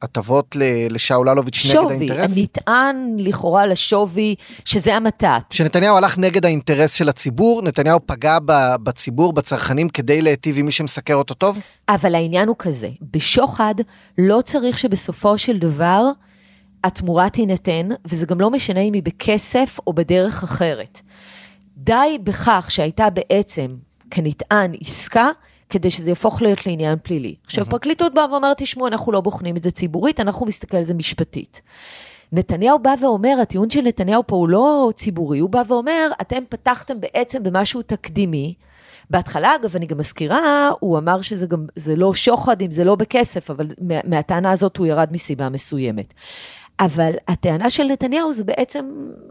הטבות 0.02 0.58
אה, 0.62 0.66
אה, 0.66 0.88
לשאול 0.90 1.30
אלוביץ' 1.30 1.66
נגד 1.66 1.92
האינטרס. 1.92 2.32
שווי, 2.32 2.44
נטען 2.44 3.16
לכאורה 3.18 3.66
לשווי 3.66 4.36
שזה 4.66 4.96
המתת. 4.96 5.42
שנתניהו 5.50 5.98
הלך 5.98 6.18
נגד 6.18 6.46
האינטרס 6.46 6.94
של 6.94 7.10
הציבור, 7.10 7.62
נתניהו 7.62 8.00
פגע 8.06 8.38
בציבור, 8.84 9.34
בצרכנים 9.34 9.90
כדי 9.90 10.22
להיטיב 10.22 10.58
עם 10.60 10.66
מי 10.66 10.72
שמסקר 10.72 11.16
אותו 11.16 11.34
טוב? 11.34 11.60
אבל 11.90 12.16
העניין 12.16 12.48
הוא 12.48 12.56
כזה, 12.60 12.90
בשוחד 13.14 13.76
לא 14.18 14.42
צריך 14.46 14.78
שבסופו 14.78 15.38
של 15.38 15.58
דבר 15.58 16.04
התמורה 16.84 17.30
תינתן, 17.30 17.90
וזה 18.06 18.26
גם 18.26 18.42
לא 18.42 18.52
משנה 18.52 18.80
אם 18.80 18.94
היא 18.94 19.04
בכסף 19.04 19.78
או 19.88 19.94
בדרך 19.94 20.44
אחרת. 20.44 21.02
די 21.78 22.18
בכך 22.24 22.68
שהייתה 22.70 23.10
בעצם, 23.10 23.76
כנטען, 24.12 24.72
עסקה, 24.82 25.28
כדי 25.70 25.90
שזה 25.90 26.12
יהפוך 26.12 26.42
להיות 26.42 26.66
לעניין 26.66 26.98
פלילי. 27.04 27.36
עכשיו, 27.46 27.66
פרקליטות 27.66 28.14
באה 28.14 28.32
ואומרת, 28.32 28.58
תשמעו, 28.58 28.88
אנחנו 28.88 29.12
לא 29.12 29.22
בוחנים 29.22 29.58
את 29.58 29.64
זה 29.64 29.72
ציבורית, 29.72 30.20
אנחנו 30.20 30.46
מסתכל 30.46 30.78
על 30.78 30.84
זה 30.84 30.94
משפטית. 30.94 31.62
נתניהו 32.32 32.80
בא 32.80 32.94
ואומר, 33.02 33.38
הטיעון 33.42 33.70
של 33.70 33.82
נתניהו 33.82 34.24
פה 34.28 34.36
הוא 34.36 34.50
לא 34.50 34.92
ציבורי, 34.96 35.40
הוא 35.40 35.50
בא 35.50 35.62
ואומר, 35.68 36.12
אתם 36.22 36.44
פתחתם 36.50 37.00
בעצם 37.00 37.44
במשהו 37.44 37.82
תקדימי. 37.82 38.54
בהתחלה, 39.10 39.56
אגב, 39.56 39.76
אני 39.76 39.86
גם 39.86 39.98
מזכירה, 39.98 40.70
הוא 40.80 40.98
אמר 40.98 41.22
שזה 41.22 41.46
גם, 41.46 41.66
זה 41.76 41.96
לא 41.96 42.14
שוחד 42.14 42.62
אם 42.62 42.72
זה 42.72 42.84
לא 42.84 42.96
בכסף, 42.96 43.52
אבל 43.52 43.68
מהטענה 44.08 44.52
הזאת 44.52 44.78
הוא 44.78 44.88
ירד 44.88 45.08
מסיבה 45.12 45.50
מסוימת. 45.50 46.14
אבל 46.82 47.12
הטענה 47.28 47.70
של 47.70 47.84
נתניהו 47.84 48.34
זה 48.34 48.44
בעצם, 48.44 48.86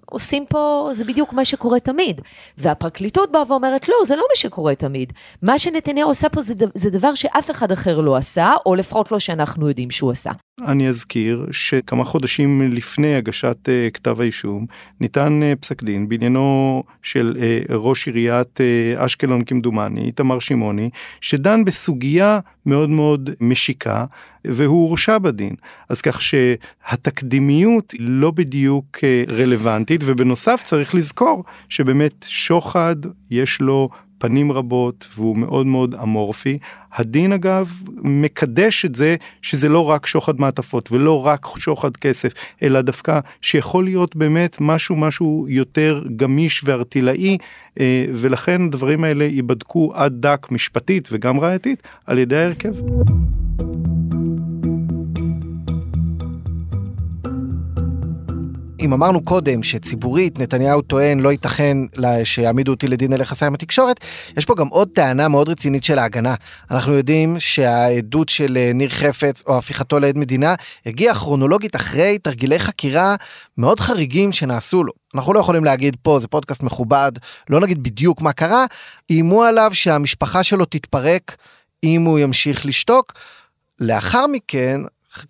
עושים 0.06 0.46
פה, 0.46 0.90
זה 0.92 1.04
בדיוק 1.04 1.32
מה 1.32 1.44
שקורה 1.44 1.80
תמיד. 1.80 2.20
והפרקליטות 2.58 3.32
באה 3.32 3.42
ואומרת, 3.48 3.88
לא, 3.88 3.94
זה 4.06 4.16
לא 4.16 4.22
מה 4.30 4.36
שקורה 4.36 4.74
תמיד. 4.74 5.12
מה 5.42 5.58
שנתניהו 5.58 6.08
עושה 6.08 6.28
פה 6.28 6.42
זה, 6.42 6.54
זה 6.74 6.90
דבר 6.90 7.14
שאף 7.14 7.50
אחד 7.50 7.72
אחר 7.72 8.00
לא 8.00 8.16
עשה, 8.16 8.52
או 8.66 8.74
לפחות 8.74 9.12
לא 9.12 9.18
שאנחנו 9.18 9.68
יודעים 9.68 9.90
שהוא 9.90 10.10
עשה. 10.10 10.30
אני 10.66 10.88
אזכיר 10.88 11.46
שכמה 11.50 12.04
חודשים 12.04 12.72
לפני 12.72 13.14
הגשת 13.14 13.68
uh, 13.68 13.90
כתב 13.94 14.20
האישום 14.20 14.66
ניתן 15.00 15.40
uh, 15.42 15.56
פסק 15.60 15.82
דין 15.82 16.08
בעניינו 16.08 16.82
של 17.02 17.36
uh, 17.36 17.72
ראש 17.74 18.06
עיריית 18.06 18.60
אשקלון 18.96 19.44
כמדומני, 19.44 20.00
איתמר 20.00 20.38
שמעוני, 20.38 20.90
שדן 21.20 21.64
בסוגיה 21.64 22.40
מאוד 22.66 22.90
מאוד 22.90 23.30
משיקה 23.40 24.04
והוא 24.44 24.88
הורשע 24.88 25.18
בדין. 25.18 25.54
אז 25.88 26.00
כך 26.00 26.22
שהתקדימיות 26.22 27.94
לא 27.98 28.30
בדיוק 28.30 28.98
רלוונטית 29.28 30.00
ובנוסף 30.04 30.62
צריך 30.64 30.94
לזכור 30.94 31.44
שבאמת 31.68 32.26
שוחד 32.28 32.96
יש 33.30 33.60
לו 33.60 33.88
פנים 34.20 34.52
רבות 34.52 35.08
והוא 35.14 35.36
מאוד 35.36 35.66
מאוד 35.66 35.94
אמורפי. 35.94 36.58
הדין 36.92 37.32
אגב 37.32 37.72
מקדש 38.02 38.84
את 38.84 38.94
זה 38.94 39.16
שזה 39.42 39.68
לא 39.68 39.90
רק 39.90 40.06
שוחד 40.06 40.40
מעטפות 40.40 40.92
ולא 40.92 41.26
רק 41.26 41.46
שוחד 41.58 41.96
כסף, 41.96 42.32
אלא 42.62 42.80
דווקא 42.80 43.20
שיכול 43.40 43.84
להיות 43.84 44.16
באמת 44.16 44.56
משהו 44.60 44.96
משהו 44.96 45.46
יותר 45.48 46.04
גמיש 46.16 46.64
וארטילאי, 46.64 47.38
אה, 47.80 48.04
ולכן 48.12 48.62
הדברים 48.62 49.04
האלה 49.04 49.24
ייבדקו 49.24 49.92
עד 49.94 50.12
דק 50.20 50.46
משפטית 50.50 51.08
וגם 51.12 51.40
ראייתית 51.40 51.82
על 52.06 52.18
ידי 52.18 52.36
ההרכב. 52.36 52.74
אם 58.80 58.92
אמרנו 58.92 59.24
קודם 59.24 59.62
שציבורית 59.62 60.38
נתניהו 60.38 60.82
טוען 60.82 61.20
לא 61.20 61.32
ייתכן 61.32 61.76
שיעמידו 62.24 62.72
אותי 62.72 62.88
לדין 62.88 63.12
על 63.12 63.20
יחסי 63.20 63.44
עם 63.44 63.54
התקשורת, 63.54 64.00
יש 64.36 64.44
פה 64.44 64.54
גם 64.54 64.66
עוד 64.66 64.88
טענה 64.94 65.28
מאוד 65.28 65.48
רצינית 65.48 65.84
של 65.84 65.98
ההגנה. 65.98 66.34
אנחנו 66.70 66.92
יודעים 66.92 67.36
שהעדות 67.38 68.28
של 68.28 68.56
אה, 68.56 68.70
ניר 68.74 68.90
חפץ 68.90 69.42
או 69.46 69.58
הפיכתו 69.58 70.00
לעד 70.00 70.18
מדינה 70.18 70.54
הגיעה 70.86 71.14
כרונולוגית 71.14 71.76
אחרי 71.76 72.18
תרגילי 72.18 72.58
חקירה 72.58 73.16
מאוד 73.58 73.80
חריגים 73.80 74.32
שנעשו 74.32 74.84
לו. 74.84 74.92
אנחנו 75.14 75.32
לא 75.32 75.40
יכולים 75.40 75.64
להגיד 75.64 75.96
פה, 76.02 76.18
זה 76.20 76.28
פודקאסט 76.28 76.62
מכובד, 76.62 77.12
לא 77.50 77.60
נגיד 77.60 77.82
בדיוק 77.82 78.20
מה 78.20 78.32
קרה, 78.32 78.64
איימו 79.10 79.42
עליו 79.42 79.70
שהמשפחה 79.74 80.42
שלו 80.42 80.64
תתפרק 80.64 81.36
אם 81.84 82.02
הוא 82.02 82.18
ימשיך 82.18 82.66
לשתוק. 82.66 83.12
לאחר 83.80 84.26
מכן, 84.26 84.80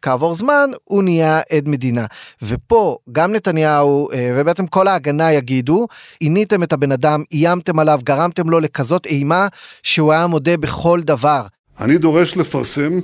כעבור 0.03 0.35
זמן 0.35 0.71
הוא 0.85 1.03
נהיה 1.03 1.41
עד 1.51 1.69
מדינה. 1.69 2.07
ופה 2.43 2.99
גם 3.13 3.33
נתניהו 3.33 4.11
אה, 4.13 4.33
ובעצם 4.37 4.67
כל 4.67 4.89
ההגנה 4.89 5.33
יגידו, 5.33 5.87
עיניתם 6.21 6.63
את 6.63 6.73
הבן 6.73 6.93
אדם, 6.93 7.23
איימתם 7.33 7.79
עליו, 7.79 8.01
גרמתם 8.05 8.51
לו 8.51 8.61
לכזאת 8.61 9.07
אימה 9.07 9.49
שהוא 9.83 10.13
היה 10.13 10.27
מודה 10.27 10.57
בכל 10.57 11.01
דבר. 11.05 11.43
אני 11.81 11.99
דורש 11.99 12.37
לפרסם 12.37 13.01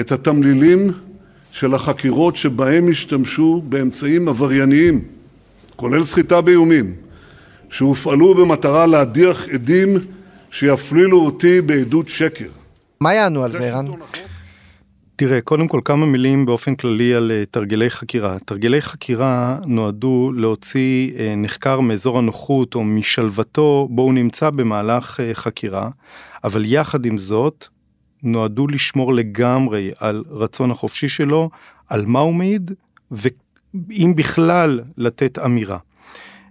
את 0.00 0.12
התמלילים 0.12 0.92
של 1.52 1.74
החקירות 1.74 2.36
שבהם 2.36 2.88
השתמשו 2.88 3.62
באמצעים 3.68 4.28
עברייניים, 4.28 5.04
כולל 5.76 6.04
סחיטה 6.04 6.40
באיומים, 6.40 6.94
שהופעלו 7.70 8.34
במטרה 8.34 8.86
להדיח 8.86 9.48
עדים 9.48 9.98
שיפלילו 10.50 11.20
אותי 11.20 11.60
בעדות 11.60 12.08
שקר. 12.08 12.48
מה 13.00 13.14
יענו 13.14 13.44
על 13.44 13.50
זה, 13.50 13.68
ערן? 13.68 13.86
תראה, 15.16 15.40
קודם 15.40 15.68
כל 15.68 15.80
כמה 15.84 16.06
מילים 16.06 16.46
באופן 16.46 16.74
כללי 16.74 17.14
על 17.14 17.30
uh, 17.30 17.50
תרגילי 17.50 17.90
חקירה. 17.90 18.38
תרגילי 18.38 18.82
חקירה 18.82 19.58
נועדו 19.66 20.32
להוציא 20.36 21.10
uh, 21.10 21.20
נחקר 21.36 21.80
מאזור 21.80 22.18
הנוחות 22.18 22.74
או 22.74 22.84
משלוותו 22.84 23.88
בו 23.90 24.02
הוא 24.02 24.14
נמצא 24.14 24.50
במהלך 24.50 25.20
uh, 25.20 25.22
חקירה, 25.34 25.90
אבל 26.44 26.64
יחד 26.64 27.06
עם 27.06 27.18
זאת 27.18 27.66
נועדו 28.22 28.66
לשמור 28.66 29.14
לגמרי 29.14 29.90
על 29.98 30.24
רצון 30.30 30.70
החופשי 30.70 31.08
שלו, 31.08 31.50
על 31.88 32.06
מה 32.06 32.20
הוא 32.20 32.34
מעיד, 32.34 32.70
ואם 33.10 34.12
בכלל 34.16 34.80
לתת 34.96 35.38
אמירה. 35.38 35.78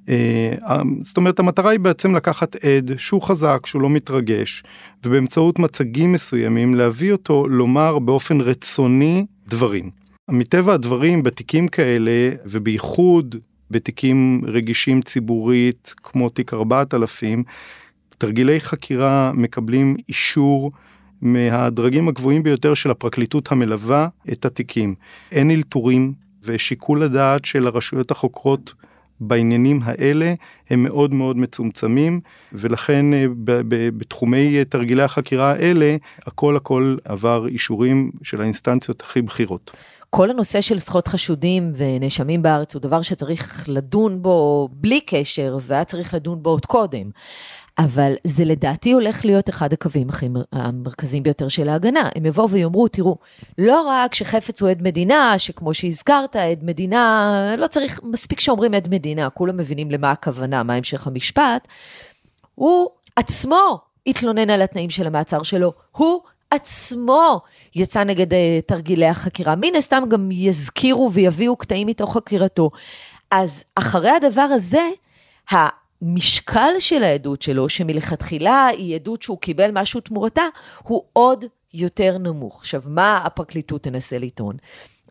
אה, 0.09 0.81
זאת 0.99 1.17
אומרת 1.17 1.39
המטרה 1.39 1.71
היא 1.71 1.79
בעצם 1.79 2.15
לקחת 2.15 2.55
עד 2.55 2.91
שהוא 2.97 3.21
חזק, 3.21 3.65
שהוא 3.65 3.81
לא 3.81 3.89
מתרגש, 3.89 4.63
ובאמצעות 5.05 5.59
מצגים 5.59 6.11
מסוימים 6.11 6.75
להביא 6.75 7.11
אותו 7.11 7.47
לומר 7.47 7.99
באופן 7.99 8.41
רצוני 8.41 9.25
דברים. 9.47 9.89
מטבע 10.29 10.73
הדברים 10.73 11.23
בתיקים 11.23 11.67
כאלה, 11.67 12.29
ובייחוד 12.45 13.35
בתיקים 13.71 14.41
רגישים 14.47 15.01
ציבורית 15.01 15.93
כמו 16.03 16.29
תיק 16.29 16.53
4000, 16.53 17.43
תרגילי 18.17 18.59
חקירה 18.59 19.31
מקבלים 19.33 19.95
אישור 20.09 20.71
מהדרגים 21.21 22.07
הגבוהים 22.07 22.43
ביותר 22.43 22.73
של 22.73 22.91
הפרקליטות 22.91 23.51
המלווה 23.51 24.07
את 24.31 24.45
התיקים. 24.45 24.95
אין 25.31 25.51
אלתורים 25.51 26.13
ושיקול 26.43 27.03
הדעת 27.03 27.45
של 27.45 27.67
הרשויות 27.67 28.11
החוקרות 28.11 28.73
בעניינים 29.27 29.79
האלה 29.83 30.33
הם 30.69 30.83
מאוד 30.83 31.13
מאוד 31.13 31.37
מצומצמים, 31.37 32.19
ולכן 32.53 33.13
אה, 33.13 33.25
בתחומי 33.97 34.57
אה, 34.57 34.65
תרגילי 34.65 35.03
החקירה 35.03 35.51
האלה, 35.51 35.95
הכל 36.25 36.55
הכל 36.55 36.97
עבר 37.05 37.47
אישורים 37.47 38.11
של 38.23 38.41
האינסטנציות 38.41 39.01
הכי 39.01 39.21
בכירות. 39.21 39.71
כל 40.15 40.29
הנושא 40.29 40.61
של 40.61 40.79
זכות 40.79 41.07
חשודים 41.07 41.73
ונאשמים 41.75 42.41
בארץ 42.41 42.73
הוא 42.73 42.81
דבר 42.81 43.01
שצריך 43.01 43.65
לדון 43.67 44.21
בו 44.21 44.69
בלי 44.71 45.01
קשר, 45.01 45.57
והיה 45.61 45.85
צריך 45.85 46.13
לדון 46.13 46.43
בו 46.43 46.49
עוד 46.49 46.65
קודם. 46.65 47.09
אבל 47.77 48.13
זה 48.23 48.45
לדעתי 48.45 48.91
הולך 48.91 49.25
להיות 49.25 49.49
אחד 49.49 49.73
הקווים 49.73 50.09
הכי 50.09 50.29
המרכזיים 50.51 51.23
ביותר 51.23 51.47
של 51.47 51.69
ההגנה. 51.69 52.09
הם 52.15 52.25
יבואו 52.25 52.49
ויאמרו, 52.49 52.87
תראו, 52.87 53.17
לא 53.57 53.81
רק 53.87 54.15
שחפץ 54.15 54.61
הוא 54.61 54.69
עד 54.69 54.81
מדינה, 54.81 55.33
שכמו 55.37 55.73
שהזכרת, 55.73 56.35
עד 56.35 56.63
מדינה, 56.63 57.55
לא 57.57 57.67
צריך, 57.67 57.99
מספיק 58.03 58.39
שאומרים 58.39 58.73
עד 58.73 58.87
מדינה, 58.89 59.29
כולם 59.29 59.57
מבינים 59.57 59.91
למה 59.91 60.11
הכוונה, 60.11 60.63
מה 60.63 60.73
המשך 60.73 61.07
המשפט, 61.07 61.67
הוא 62.55 62.89
עצמו 63.15 63.79
התלונן 64.07 64.49
על 64.49 64.61
התנאים 64.61 64.89
של 64.89 65.07
המעצר 65.07 65.43
שלו, 65.43 65.73
הוא 65.91 66.21
עצמו 66.51 67.41
יצא 67.75 68.03
נגד 68.03 68.33
uh, 68.33 68.35
תרגילי 68.65 69.07
החקירה. 69.07 69.55
מן 69.55 69.75
הסתם 69.77 70.03
גם 70.09 70.31
יזכירו 70.31 71.11
ויביאו 71.11 71.55
קטעים 71.55 71.87
מתוך 71.87 72.13
חקירתו. 72.17 72.69
אז 73.31 73.63
אחרי 73.75 74.09
הדבר 74.09 74.41
הזה, 74.41 74.89
המשקל 76.01 76.71
של 76.79 77.03
העדות 77.03 77.41
שלו, 77.41 77.69
שמלכתחילה 77.69 78.67
היא 78.67 78.95
עדות 78.95 79.21
שהוא 79.21 79.37
קיבל 79.37 79.71
משהו 79.73 79.99
תמורתה, 79.99 80.43
הוא 80.83 81.03
עוד 81.13 81.45
יותר 81.73 82.17
נמוך. 82.17 82.59
עכשיו, 82.59 82.81
מה 82.87 83.17
הפרקליטות 83.17 83.83
תנסה 83.83 84.17
לטעון? 84.17 84.55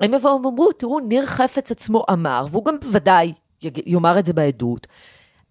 הם 0.00 0.14
יבואו 0.14 0.42
ואומרו, 0.42 0.72
תראו, 0.72 1.00
ניר 1.00 1.26
חפץ 1.26 1.70
עצמו 1.70 2.04
אמר, 2.10 2.46
והוא 2.50 2.64
גם 2.64 2.74
בוודאי 2.80 3.32
יאמר 3.86 4.18
את 4.18 4.26
זה 4.26 4.32
בעדות, 4.32 4.86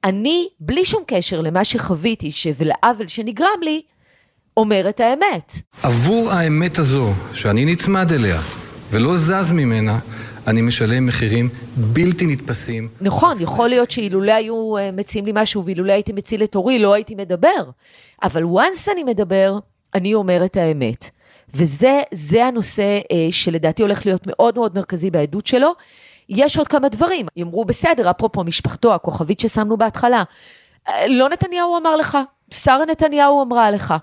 אני, 0.03 0.47
בלי 0.59 0.85
שום 0.85 1.03
קשר 1.07 1.41
למה 1.41 1.63
שחוויתי 1.63 2.31
ולעוול 2.57 3.07
שנגרם 3.07 3.61
לי, 3.61 3.81
אומר 4.57 4.89
את 4.89 4.99
האמת. 4.99 5.53
עבור 5.83 6.31
האמת 6.31 6.79
הזו, 6.79 7.09
שאני 7.33 7.65
נצמד 7.65 8.11
אליה 8.11 8.41
ולא 8.89 9.17
זז 9.17 9.51
ממנה, 9.51 9.99
אני 10.47 10.61
משלם 10.61 11.05
מחירים 11.05 11.49
בלתי 11.77 12.25
נתפסים. 12.27 12.87
נכון, 13.01 13.37
יכול 13.39 13.69
להיות 13.69 13.91
שאילולא 13.91 14.31
היו 14.31 14.77
אה, 14.77 14.91
מציעים 14.91 15.25
לי 15.25 15.31
משהו 15.35 15.65
ואילולא 15.65 15.91
הייתי 15.91 16.13
מציל 16.13 16.43
את 16.43 16.55
אורי, 16.55 16.79
לא 16.79 16.93
הייתי 16.93 17.15
מדבר. 17.15 17.69
אבל 18.23 18.43
once 18.43 18.91
אני 18.91 19.03
מדבר, 19.03 19.59
אני 19.93 20.13
אומר 20.13 20.45
את 20.45 20.57
האמת. 20.57 21.09
וזה 21.53 22.45
הנושא 22.45 22.99
אה, 23.11 23.27
שלדעתי 23.31 23.81
הולך 23.81 24.05
להיות 24.05 24.27
מאוד 24.27 24.55
מאוד 24.55 24.75
מרכזי 24.75 25.11
בעדות 25.11 25.47
שלו. 25.47 25.71
יש 26.29 26.57
עוד 26.57 26.67
כמה 26.67 26.89
דברים, 26.89 27.25
יאמרו 27.35 27.65
בסדר, 27.65 28.11
אפרופו 28.11 28.43
משפחתו, 28.43 28.93
הכוכבית 28.95 29.39
ששמנו 29.39 29.77
בהתחלה. 29.77 30.23
אה, 30.89 31.07
לא 31.07 31.29
נתניהו 31.29 31.77
אמר 31.77 31.95
לך, 31.95 32.17
שרה 32.51 32.85
נתניהו 32.85 33.41
אמרה 33.41 33.71
לך. 33.71 33.93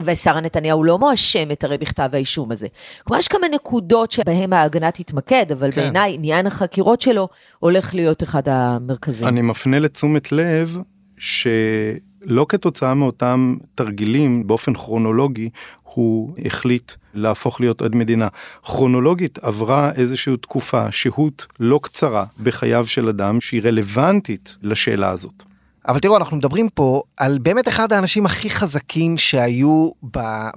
ושרה 0.00 0.40
נתניהו 0.40 0.84
לא 0.84 0.98
מואשם 0.98 1.50
את 1.52 1.64
הרי 1.64 1.78
בכתב 1.78 2.08
האישום 2.12 2.52
הזה. 2.52 2.66
כלומר, 3.04 3.18
יש 3.18 3.28
כמה 3.28 3.48
נקודות 3.48 4.10
שבהן 4.10 4.52
ההגנה 4.52 4.90
תתמקד, 4.90 5.46
אבל 5.52 5.72
כן. 5.72 5.80
בעיניי 5.80 6.14
עניין 6.14 6.46
החקירות 6.46 7.00
שלו 7.00 7.28
הולך 7.58 7.94
להיות 7.94 8.22
אחד 8.22 8.48
המרכזיים. 8.48 9.28
אני 9.28 9.42
מפנה 9.42 9.78
לתשומת 9.78 10.32
לב 10.32 10.78
שלא 11.18 12.46
כתוצאה 12.48 12.94
מאותם 12.94 13.56
תרגילים 13.74 14.46
באופן 14.46 14.74
כרונולוגי, 14.74 15.50
הוא 15.82 16.34
החליט 16.44 16.92
להפוך 17.14 17.60
להיות 17.60 17.82
עד 17.82 17.94
מדינה. 17.94 18.28
כרונולוגית 18.62 19.38
עברה 19.38 19.92
איזושהי 19.92 20.36
תקופה, 20.36 20.92
שהות 20.92 21.46
לא 21.60 21.80
קצרה 21.82 22.24
בחייו 22.42 22.86
של 22.86 23.08
אדם 23.08 23.40
שהיא 23.40 23.62
רלוונטית 23.64 24.56
לשאלה 24.62 25.10
הזאת. 25.10 25.42
אבל 25.88 25.98
תראו, 25.98 26.16
אנחנו 26.16 26.36
מדברים 26.36 26.68
פה 26.68 27.02
על 27.16 27.38
באמת 27.42 27.68
אחד 27.68 27.92
האנשים 27.92 28.26
הכי 28.26 28.50
חזקים 28.50 29.18
שהיו 29.18 29.90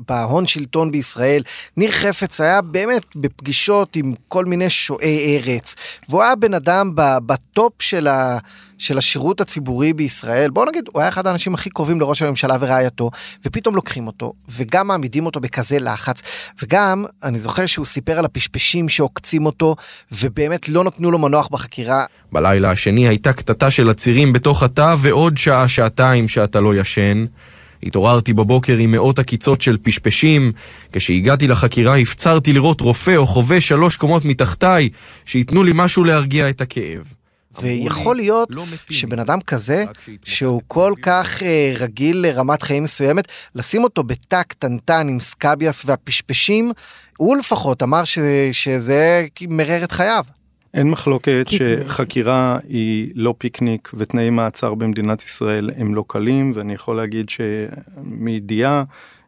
בהון 0.08 0.48
שלטון 0.48 0.92
בישראל. 0.92 1.42
ניר 1.78 1.92
חפץ 1.92 2.42
היה 2.42 2.62
באמת 2.62 3.16
בפגישות 3.16 3.96
עם 3.96 4.14
כל 4.28 4.46
מיני 4.46 4.70
שועי 4.70 5.38
ארץ, 5.38 5.76
והוא 6.10 6.24
היה 6.24 6.36
בן 6.36 6.54
אדם 6.54 6.92
בטופ 6.96 7.82
של 7.82 8.08
ה... 8.08 8.38
של 8.80 8.98
השירות 8.98 9.42
הציבורי 9.42 9.94
בישראל, 9.94 10.50
בואו 10.50 10.66
נגיד, 10.66 10.84
הוא 10.92 11.02
היה 11.02 11.10
אחד 11.10 11.28
האנשים 11.28 11.54
הכי 11.54 11.70
קרובים 11.70 12.00
לראש 12.00 12.22
הממשלה 12.22 12.56
ורעייתו, 12.60 13.10
ופתאום 13.46 13.76
לוקחים 13.76 14.08
אותו, 14.08 14.34
וגם 14.50 14.88
מעמידים 14.88 15.26
אותו 15.26 15.40
בכזה 15.40 15.80
לחץ, 15.80 16.22
וגם, 16.64 17.06
אני 17.24 17.40
זוכר 17.40 17.66
שהוא 17.66 17.86
סיפר 17.86 18.20
על 18.20 18.26
הפשפשים 18.26 18.90
שעוקצים 18.90 19.46
אותו, 19.46 19.76
ובאמת 20.12 20.70
לא 20.70 20.84
נתנו 20.84 21.12
לו 21.12 21.20
מנוח 21.20 21.48
בחקירה. 21.52 22.06
בלילה 22.32 22.72
השני 22.72 23.08
הייתה 23.08 23.34
קטטה 23.34 23.72
של 23.72 23.90
עצירים 23.90 24.34
בתוך 24.34 24.64
התא, 24.64 24.96
ועוד 25.00 25.38
שעה-שעתיים 25.38 26.28
שאתה 26.28 26.62
לא 26.62 26.76
ישן. 26.76 27.26
התעוררתי 27.84 28.34
בבוקר 28.34 28.78
עם 28.78 28.92
מאות 28.92 29.20
עקיצות 29.20 29.62
של 29.62 29.78
פשפשים. 29.82 30.52
כשהגעתי 30.92 31.48
לחקירה 31.48 31.98
הפצרתי 31.98 32.54
לראות 32.54 32.82
רופא 32.82 33.16
או 33.16 33.28
חובש 33.28 33.68
שלוש 33.68 33.96
קומות 33.96 34.26
מתחתיי, 34.26 34.90
שייתנו 35.26 35.64
לי 35.64 35.72
משהו 35.76 36.04
להרגיע 36.04 36.50
את 36.50 36.62
הכאב. 36.62 37.19
ויכול 37.62 38.16
להיות 38.16 38.50
לא 38.52 38.66
שבן 38.90 39.20
אדם 39.20 39.42
כזה, 39.42 39.84
שהוא 40.24 40.62
כל 40.68 40.94
כך 41.02 41.44
אה, 41.44 41.74
רגיל 41.80 42.18
לרמת 42.18 42.62
חיים 42.62 42.84
מסוימת, 42.84 43.28
לשים 43.56 43.84
אותו 43.84 44.04
בתא 44.04 44.44
קטנטן 44.44 45.08
עם 45.10 45.20
סקביאס 45.20 45.84
והפשפשים, 45.86 46.72
הוא 47.18 47.38
לפחות 47.38 47.84
אמר 47.84 48.04
ש, 48.04 48.20
שזה 48.52 49.26
מרר 49.50 49.84
את 49.84 49.92
חייו. 49.92 50.24
אין 50.74 50.90
מחלוקת 50.90 51.46
שחקירה 51.50 52.60
היא 52.68 53.12
לא 53.16 53.34
פיקניק 53.38 53.92
ותנאי 53.94 54.30
מעצר 54.30 54.74
במדינת 54.74 55.24
ישראל 55.24 55.70
הם 55.78 55.96
לא 55.96 56.04
קלים, 56.08 56.52
ואני 56.56 56.74
יכול 56.74 56.96
להגיד 56.96 57.30
שמידיעה 57.30 58.84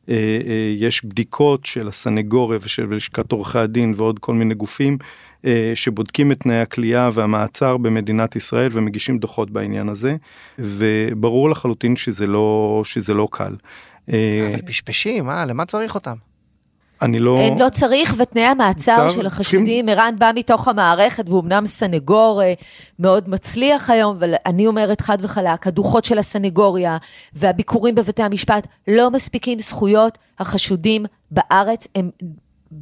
אה, 0.09 0.15
אה, 0.47 0.73
יש 0.77 1.05
בדיקות 1.05 1.65
של 1.65 1.87
הסנגוריה 1.87 2.59
ושל 2.61 2.95
לשכת 2.95 3.31
עורכי 3.31 3.59
הדין 3.59 3.93
ועוד 3.97 4.19
כל 4.19 4.33
מיני 4.33 4.53
גופים 4.53 4.97
שבודקים 5.75 6.31
את 6.31 6.39
תנאי 6.39 6.59
הכלייה 6.59 7.09
והמעצר 7.13 7.77
במדינת 7.77 8.35
ישראל 8.35 8.69
ומגישים 8.73 9.17
דוחות 9.17 9.51
בעניין 9.51 9.89
הזה, 9.89 10.15
וברור 10.59 11.49
לחלוטין 11.49 11.95
שזה 11.95 12.27
לא, 12.27 12.81
שזה 12.83 13.13
לא 13.13 13.27
קל. 13.31 13.55
אבל 14.07 14.61
פשפשים, 14.65 15.29
אה, 15.29 15.45
למה 15.45 15.65
צריך 15.65 15.95
אותם? 15.95 16.15
אני 17.01 17.19
לא... 17.19 17.39
אין, 17.39 17.59
לא 17.59 17.69
צריך, 17.69 18.15
ותנאי 18.17 18.43
המעצר 18.43 19.11
של 19.11 19.25
החשודים, 19.25 19.89
ערן 19.89 20.15
בא 20.19 20.31
מתוך 20.35 20.67
המערכת, 20.67 21.29
והוא 21.29 21.41
אמנם 21.41 21.67
סנגור 21.67 22.41
אה, 22.43 22.53
מאוד 22.99 23.29
מצליח 23.29 23.89
היום, 23.89 24.15
אבל 24.17 24.33
אני 24.45 24.67
אומרת 24.67 25.01
חד 25.01 25.17
וחלק, 25.21 25.67
הדוחות 25.67 26.05
של 26.05 26.17
הסנגוריה 26.17 26.97
והביקורים 27.33 27.95
בבתי 27.95 28.23
המשפט 28.23 28.67
לא 28.87 29.11
מספיקים 29.11 29.59
זכויות 29.59 30.17
החשודים 30.39 31.05
בארץ, 31.31 31.87
הם 31.95 32.09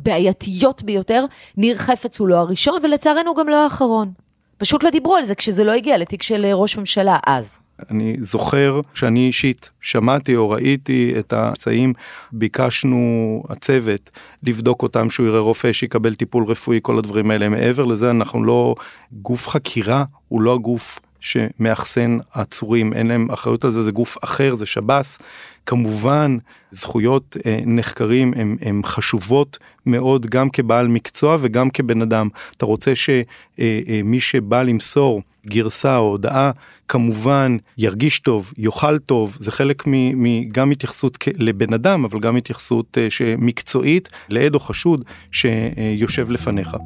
בעייתיות 0.03 0.83
ביותר. 0.83 1.25
ניר 1.57 1.77
חפץ 1.77 2.19
הוא 2.19 2.27
לא 2.27 2.35
הראשון, 2.35 2.79
ולצערנו 2.83 3.35
גם 3.35 3.49
לא 3.49 3.63
האחרון. 3.63 4.11
פשוט 4.57 4.83
לא 4.83 4.89
דיברו 4.89 5.15
על 5.15 5.25
זה 5.25 5.35
כשזה 5.35 5.63
לא 5.63 5.71
הגיע 5.71 5.97
לתיק 5.97 6.23
של 6.23 6.45
אה, 6.45 6.53
ראש 6.53 6.77
ממשלה 6.77 7.17
אז. 7.27 7.57
אני 7.89 8.15
זוכר 8.19 8.81
שאני 8.93 9.27
אישית 9.27 9.69
שמעתי 9.81 10.35
או 10.35 10.49
ראיתי 10.49 11.13
את 11.19 11.33
הפצעים, 11.33 11.93
ביקשנו 12.31 13.43
הצוות 13.49 14.11
לבדוק 14.43 14.83
אותם, 14.83 15.09
שהוא 15.09 15.27
יראה 15.27 15.39
רופא 15.39 15.71
שיקבל 15.71 16.15
טיפול 16.15 16.43
רפואי, 16.43 16.79
כל 16.81 16.97
הדברים 16.97 17.31
האלה. 17.31 17.49
מעבר 17.49 17.83
לזה 17.83 18.09
אנחנו 18.09 18.43
לא, 18.43 18.75
גוף 19.11 19.47
חקירה 19.47 20.03
הוא 20.27 20.41
לא 20.41 20.53
הגוף 20.53 20.99
שמאחסן 21.21 22.17
עצורים, 22.33 22.93
אין 22.93 23.07
להם 23.07 23.31
אחריות 23.31 23.65
על 23.65 23.71
זה, 23.71 23.81
זה 23.81 23.91
גוף 23.91 24.17
אחר, 24.23 24.55
זה 24.55 24.65
שב"ס. 24.65 25.19
כמובן, 25.65 26.37
זכויות 26.71 27.37
אה, 27.45 27.59
נחקרים 27.65 28.33
הן 28.61 28.81
חשובות 28.85 29.57
מאוד 29.85 30.25
גם 30.25 30.49
כבעל 30.49 30.87
מקצוע 30.87 31.37
וגם 31.39 31.69
כבן 31.69 32.01
אדם. 32.01 32.29
אתה 32.57 32.65
רוצה 32.65 32.95
שמי 32.95 33.23
אה, 33.59 33.79
אה, 34.13 34.19
שבא 34.19 34.63
למסור 34.63 35.21
גרסה 35.47 35.97
או 35.97 36.09
הודעה, 36.09 36.51
כמובן 36.87 37.57
ירגיש 37.77 38.19
טוב, 38.19 38.53
יאכל 38.57 38.97
טוב, 38.97 39.37
זה 39.39 39.51
חלק 39.51 39.83
מ, 39.87 40.49
גם 40.49 40.71
התייחסות 40.71 41.17
לבן 41.37 41.73
אדם, 41.73 42.05
אבל 42.05 42.19
גם 42.19 42.35
התייחסות 42.35 42.97
אה, 42.97 43.35
מקצועית 43.37 44.09
לעד 44.29 44.55
או 44.55 44.59
חשוד 44.59 45.05
שיושב 45.31 46.31
לפניך. 46.31 46.77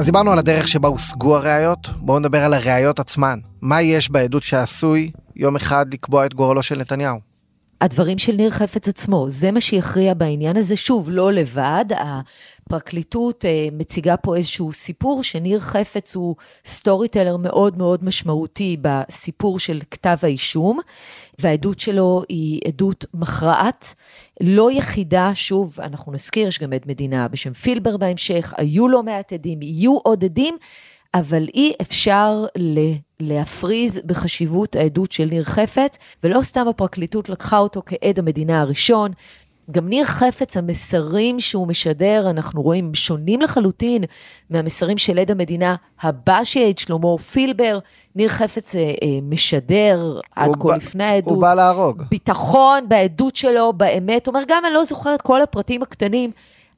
אז 0.00 0.06
דיברנו 0.06 0.32
על 0.32 0.38
הדרך 0.38 0.68
שבה 0.68 0.88
הושגו 0.88 1.36
הראיות, 1.36 1.88
בואו 1.96 2.18
נדבר 2.18 2.38
על 2.38 2.54
הראיות 2.54 2.98
עצמן. 2.98 3.38
מה 3.62 3.82
יש 3.82 4.10
בעדות 4.10 4.42
שעשוי 4.42 5.10
יום 5.36 5.56
אחד 5.56 5.94
לקבוע 5.94 6.26
את 6.26 6.34
גורלו 6.34 6.62
של 6.62 6.78
נתניהו? 6.78 7.18
הדברים 7.80 8.18
של 8.18 8.32
ניר 8.32 8.50
חפץ 8.50 8.88
עצמו, 8.88 9.26
זה 9.28 9.50
מה 9.50 9.60
שיכריע 9.60 10.14
בעניין 10.14 10.56
הזה. 10.56 10.76
שוב, 10.76 11.10
לא 11.10 11.32
לבד, 11.32 11.84
הפרקליטות 12.66 13.44
אה, 13.44 13.68
מציגה 13.72 14.16
פה 14.16 14.36
איזשהו 14.36 14.72
סיפור, 14.72 15.22
שניר 15.22 15.60
חפץ 15.60 16.14
הוא 16.14 16.36
סטורי 16.66 17.08
טלר 17.08 17.36
מאוד 17.36 17.78
מאוד 17.78 18.04
משמעותי 18.04 18.76
בסיפור 18.82 19.58
של 19.58 19.80
כתב 19.90 20.16
האישום, 20.22 20.78
והעדות 21.38 21.80
שלו 21.80 22.22
היא 22.28 22.60
עדות 22.66 23.04
מכרעת, 23.14 23.94
לא 24.40 24.72
יחידה, 24.72 25.30
שוב, 25.34 25.80
אנחנו 25.80 26.12
נזכיר, 26.12 26.48
יש 26.48 26.58
גם 26.58 26.72
עד 26.72 26.82
מדינה 26.86 27.28
בשם 27.28 27.52
פילבר 27.52 27.96
בהמשך, 27.96 28.52
היו 28.56 28.88
לא 28.88 29.02
מעט 29.02 29.32
עדים, 29.32 29.62
יהיו 29.62 29.96
עוד 29.96 30.24
עדים. 30.24 30.56
אבל 31.14 31.46
אי 31.54 31.72
אפשר 31.82 32.44
להפריז 33.20 34.00
בחשיבות 34.06 34.76
העדות 34.76 35.12
של 35.12 35.24
ניר 35.24 35.44
חפץ, 35.44 35.98
ולא 36.24 36.42
סתם 36.42 36.68
הפרקליטות 36.68 37.28
לקחה 37.28 37.58
אותו 37.58 37.82
כעד 37.86 38.18
המדינה 38.18 38.60
הראשון. 38.60 39.10
גם 39.70 39.88
ניר 39.88 40.04
חפץ, 40.04 40.56
המסרים 40.56 41.40
שהוא 41.40 41.68
משדר, 41.68 42.30
אנחנו 42.30 42.62
רואים, 42.62 42.94
שונים 42.94 43.40
לחלוטין 43.40 44.04
מהמסרים 44.50 44.98
של 44.98 45.18
עד 45.18 45.30
המדינה 45.30 45.76
הבא 46.00 46.44
שהעד 46.44 46.78
שלמה 46.78 47.18
פילבר. 47.18 47.78
ניר 48.14 48.28
חפץ 48.28 48.74
אה, 48.74 48.80
אה, 48.80 48.94
משדר 49.22 50.20
עד 50.36 50.50
כה 50.60 50.76
לפני 50.76 51.04
העדות. 51.04 51.34
הוא 51.34 51.42
בא 51.42 51.54
להרוג. 51.54 52.02
ביטחון 52.10 52.88
בעדות 52.88 53.36
שלו, 53.36 53.72
באמת. 53.72 54.26
הוא 54.26 54.34
אומר, 54.34 54.44
גם 54.48 54.62
אני 54.66 54.74
לא 54.74 54.84
זוכרת 54.84 55.22
כל 55.22 55.42
הפרטים 55.42 55.82
הקטנים, 55.82 56.30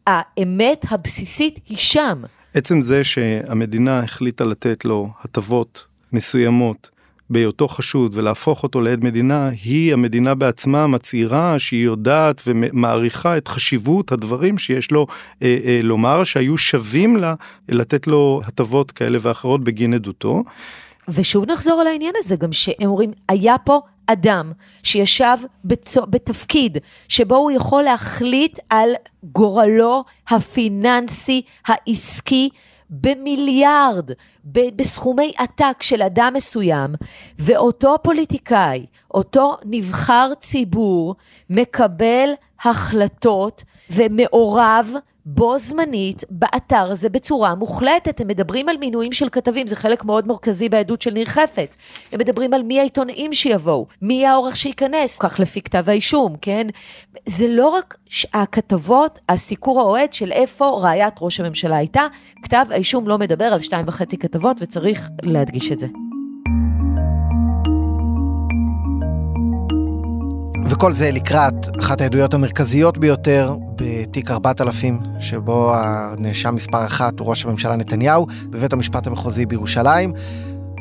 האמת 0.07 0.87
הבסיסית 0.91 1.61
היא 1.69 1.77
שם. 1.77 2.23
עצם 2.55 2.83
זה 2.83 3.05
שהמדינה 3.05 3.99
החליטה 3.99 4.45
לתת 4.45 4.85
לו 4.85 5.09
הטבות 5.21 5.87
מסוימות 6.13 6.91
בהיותו 7.33 7.69
חשוד 7.69 8.13
ולהפוך 8.15 8.63
אותו 8.63 8.81
לעד 8.81 9.05
מדינה, 9.05 9.49
היא 9.65 9.93
המדינה 9.93 10.35
בעצמה 10.35 10.87
מצהירה 10.87 11.59
שהיא 11.59 11.85
יודעת 11.85 12.43
ומעריכה 12.47 13.37
את 13.37 13.49
חשיבות 13.49 14.13
הדברים 14.13 14.59
שיש 14.59 14.91
לו 14.91 15.07
אה, 15.43 15.59
אה, 15.65 15.81
לומר, 15.83 16.25
שהיו 16.25 16.59
שווים 16.59 17.17
לה 17.17 17.35
לתת 17.69 18.07
לו 18.07 18.41
הטבות 18.47 18.91
כאלה 18.91 19.19
ואחרות 19.21 19.65
בגין 19.65 19.95
עדותו. 19.95 20.45
ושוב 21.09 21.51
נחזור 21.51 21.81
על 21.81 21.87
העניין 21.87 22.15
הזה, 22.17 22.37
גם 22.37 22.53
שהם 22.53 22.87
אומרים, 22.89 23.13
היה 23.29 23.59
פה 23.59 23.81
אדם 24.07 24.53
שישב 24.83 25.37
בצו, 25.65 26.01
בתפקיד 26.11 26.79
שבו 27.09 27.37
הוא 27.37 27.51
יכול 27.51 27.83
להחליט 27.83 28.59
על 28.71 28.91
גורלו 29.25 30.05
הפיננסי, 30.29 31.43
העסקי, 31.67 32.49
במיליארד, 32.93 34.11
ב- 34.45 34.77
בסכומי 34.77 35.33
עתק 35.39 35.77
של 35.83 36.03
אדם 36.03 36.33
מסוים, 36.37 36.95
ואותו 37.39 37.97
פוליטיקאי, 38.03 38.87
אותו 39.15 39.57
נבחר 39.65 40.33
ציבור, 40.41 41.15
מקבל 41.51 42.31
החלטות 42.65 43.63
ומעורב 43.91 44.95
בו 45.27 45.59
זמנית 45.59 46.25
באתר 46.31 46.91
הזה 46.91 47.09
בצורה 47.09 47.55
מוחלטת. 47.55 48.21
הם 48.21 48.29
מדברים 48.29 48.69
על 48.69 48.77
מינויים 48.77 49.13
של 49.13 49.29
כתבים, 49.29 49.67
זה 49.67 49.77
חלק 49.77 50.05
מאוד 50.05 50.27
מרכזי 50.27 50.69
בעדות 50.69 51.03
של 51.03 51.11
ניר 51.11 51.27
חפץ. 51.27 51.77
הם 52.13 52.21
מדברים 52.21 52.55
על 52.55 52.63
מי 52.63 52.81
העיתונאים 52.81 53.33
שיבואו, 53.33 53.87
מי 54.03 54.15
יהיה 54.15 54.33
העורך 54.33 54.57
שייכנס, 54.57 55.19
כך 55.19 55.41
לפי 55.41 55.63
כתב 55.63 55.85
האישום, 55.87 56.37
כן? 56.41 56.67
זה 57.27 57.49
לא 57.49 57.69
רק 57.69 57.97
הכתבות, 58.33 59.19
הסיקור 59.29 59.81
האוהד 59.81 60.13
של 60.13 60.33
איפה 60.33 60.79
רעיית 60.83 61.15
ראש 61.21 61.41
הממשלה 61.41 61.77
הייתה, 61.77 62.07
כתב 62.43 62.65
האישום 62.71 63.09
לא 63.09 63.19
מדבר 63.19 63.45
על 63.45 63.61
שתיים 63.61 63.89
וחצי 63.89 64.17
כתבות 64.17 64.57
וצריך 64.61 65.09
להדגיש 65.23 65.73
את 65.73 65.79
זה. 65.79 65.87
וכל 70.83 70.93
זה 70.93 71.11
לקראת 71.11 71.81
אחת 71.81 72.01
העדויות 72.01 72.35
המרכזיות 72.35 72.99
ביותר 72.99 73.57
בתיק 73.75 74.31
4000, 74.31 74.99
שבו 75.21 75.73
הנאשם 75.75 76.55
מספר 76.55 76.87
אחת 76.87 77.19
הוא 77.19 77.29
ראש 77.29 77.45
הממשלה 77.45 77.77
נתניהו, 77.77 78.27
בבית 78.51 78.73
המשפט 78.73 79.07
המחוזי 79.07 79.47
בירושלים. 79.47 80.13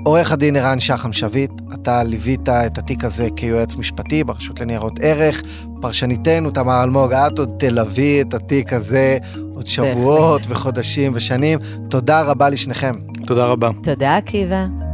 עורך 0.05 0.31
הדין 0.31 0.55
ערן 0.55 0.79
שחם 0.79 1.13
שביט, 1.13 1.51
אתה 1.73 2.03
ליווית 2.03 2.49
את 2.49 2.77
התיק 2.77 3.03
הזה 3.03 3.27
כיועץ 3.35 3.75
משפטי 3.75 4.23
ברשות 4.23 4.59
לניירות 4.59 4.99
ערך. 5.01 5.43
פרשניתנו 5.81 6.51
תמר 6.51 6.83
אלמוג, 6.83 7.13
את 7.13 7.39
עוד 7.39 7.49
תלווי 7.59 8.21
את 8.21 8.33
התיק 8.33 8.73
הזה 8.73 9.17
עוד 9.53 9.67
שבועות 9.67 10.41
וחודשים 10.47 11.11
ושנים. 11.15 11.59
תודה 11.89 12.21
רבה 12.21 12.49
לשניכם. 12.49 12.91
תודה 13.25 13.45
רבה. 13.45 13.69
תודה, 13.83 14.17
עקיבא. 14.17 14.90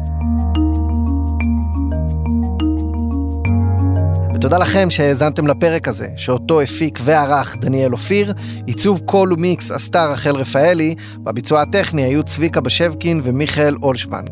ותודה 4.37 4.57
לכם 4.57 4.89
שהאזנתם 4.89 5.47
לפרק 5.47 5.87
הזה, 5.87 6.07
שאותו 6.15 6.61
הפיק 6.61 6.99
וערך 7.03 7.57
דניאל 7.57 7.93
אופיר, 7.93 8.33
עיצוב 8.65 9.01
קול 9.05 9.33
ומיקס 9.33 9.71
עשתה 9.71 10.05
רחל 10.05 10.35
רפאלי, 10.35 10.95
בביצוע 11.17 11.61
הטכני 11.61 12.01
היו 12.01 12.23
צביקה 12.23 12.61
בשבקין 12.61 13.21
ומיכאל 13.23 13.75
אולשוונג. 13.83 14.29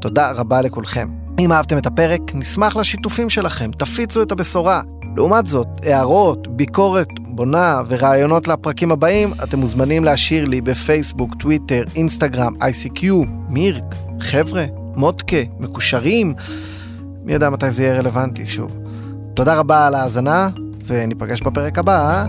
תודה 0.00 0.32
רבה 0.32 0.60
לכולכם. 0.60 1.08
אם 1.40 1.52
אהבתם 1.52 1.78
את 1.78 1.86
הפרק, 1.86 2.20
נשמח 2.34 2.76
לשיתופים 2.76 3.30
שלכם, 3.30 3.70
תפיצו 3.70 4.22
את 4.22 4.32
הבשורה. 4.32 4.82
לעומת 5.16 5.46
זאת, 5.46 5.68
הערות, 5.82 6.48
ביקורת 6.56 7.08
בונה 7.18 7.80
ורעיונות 7.88 8.48
לפרקים 8.48 8.92
הבאים, 8.92 9.32
אתם 9.42 9.58
מוזמנים 9.58 10.04
להשאיר 10.04 10.44
לי 10.44 10.60
בפייסבוק, 10.60 11.34
טוויטר, 11.34 11.84
אינסטגרם, 11.96 12.54
ICQ, 12.56 13.04
מירק, 13.48 13.94
חבר'ה, 14.20 14.64
מודקה, 14.96 15.42
מקושרים. 15.58 16.34
מי 17.24 17.32
יודע 17.32 17.50
מתי 17.50 17.72
זה 17.72 17.82
יהיה 17.82 17.98
רלוונטי 17.98 18.46
שוב. 18.46 18.87
תודה 19.38 19.58
רבה 19.58 19.86
על 19.86 19.94
ההאזנה, 19.94 20.48
וניפגש 20.86 21.40
בפרק 21.40 21.78
הבא. 21.78 22.24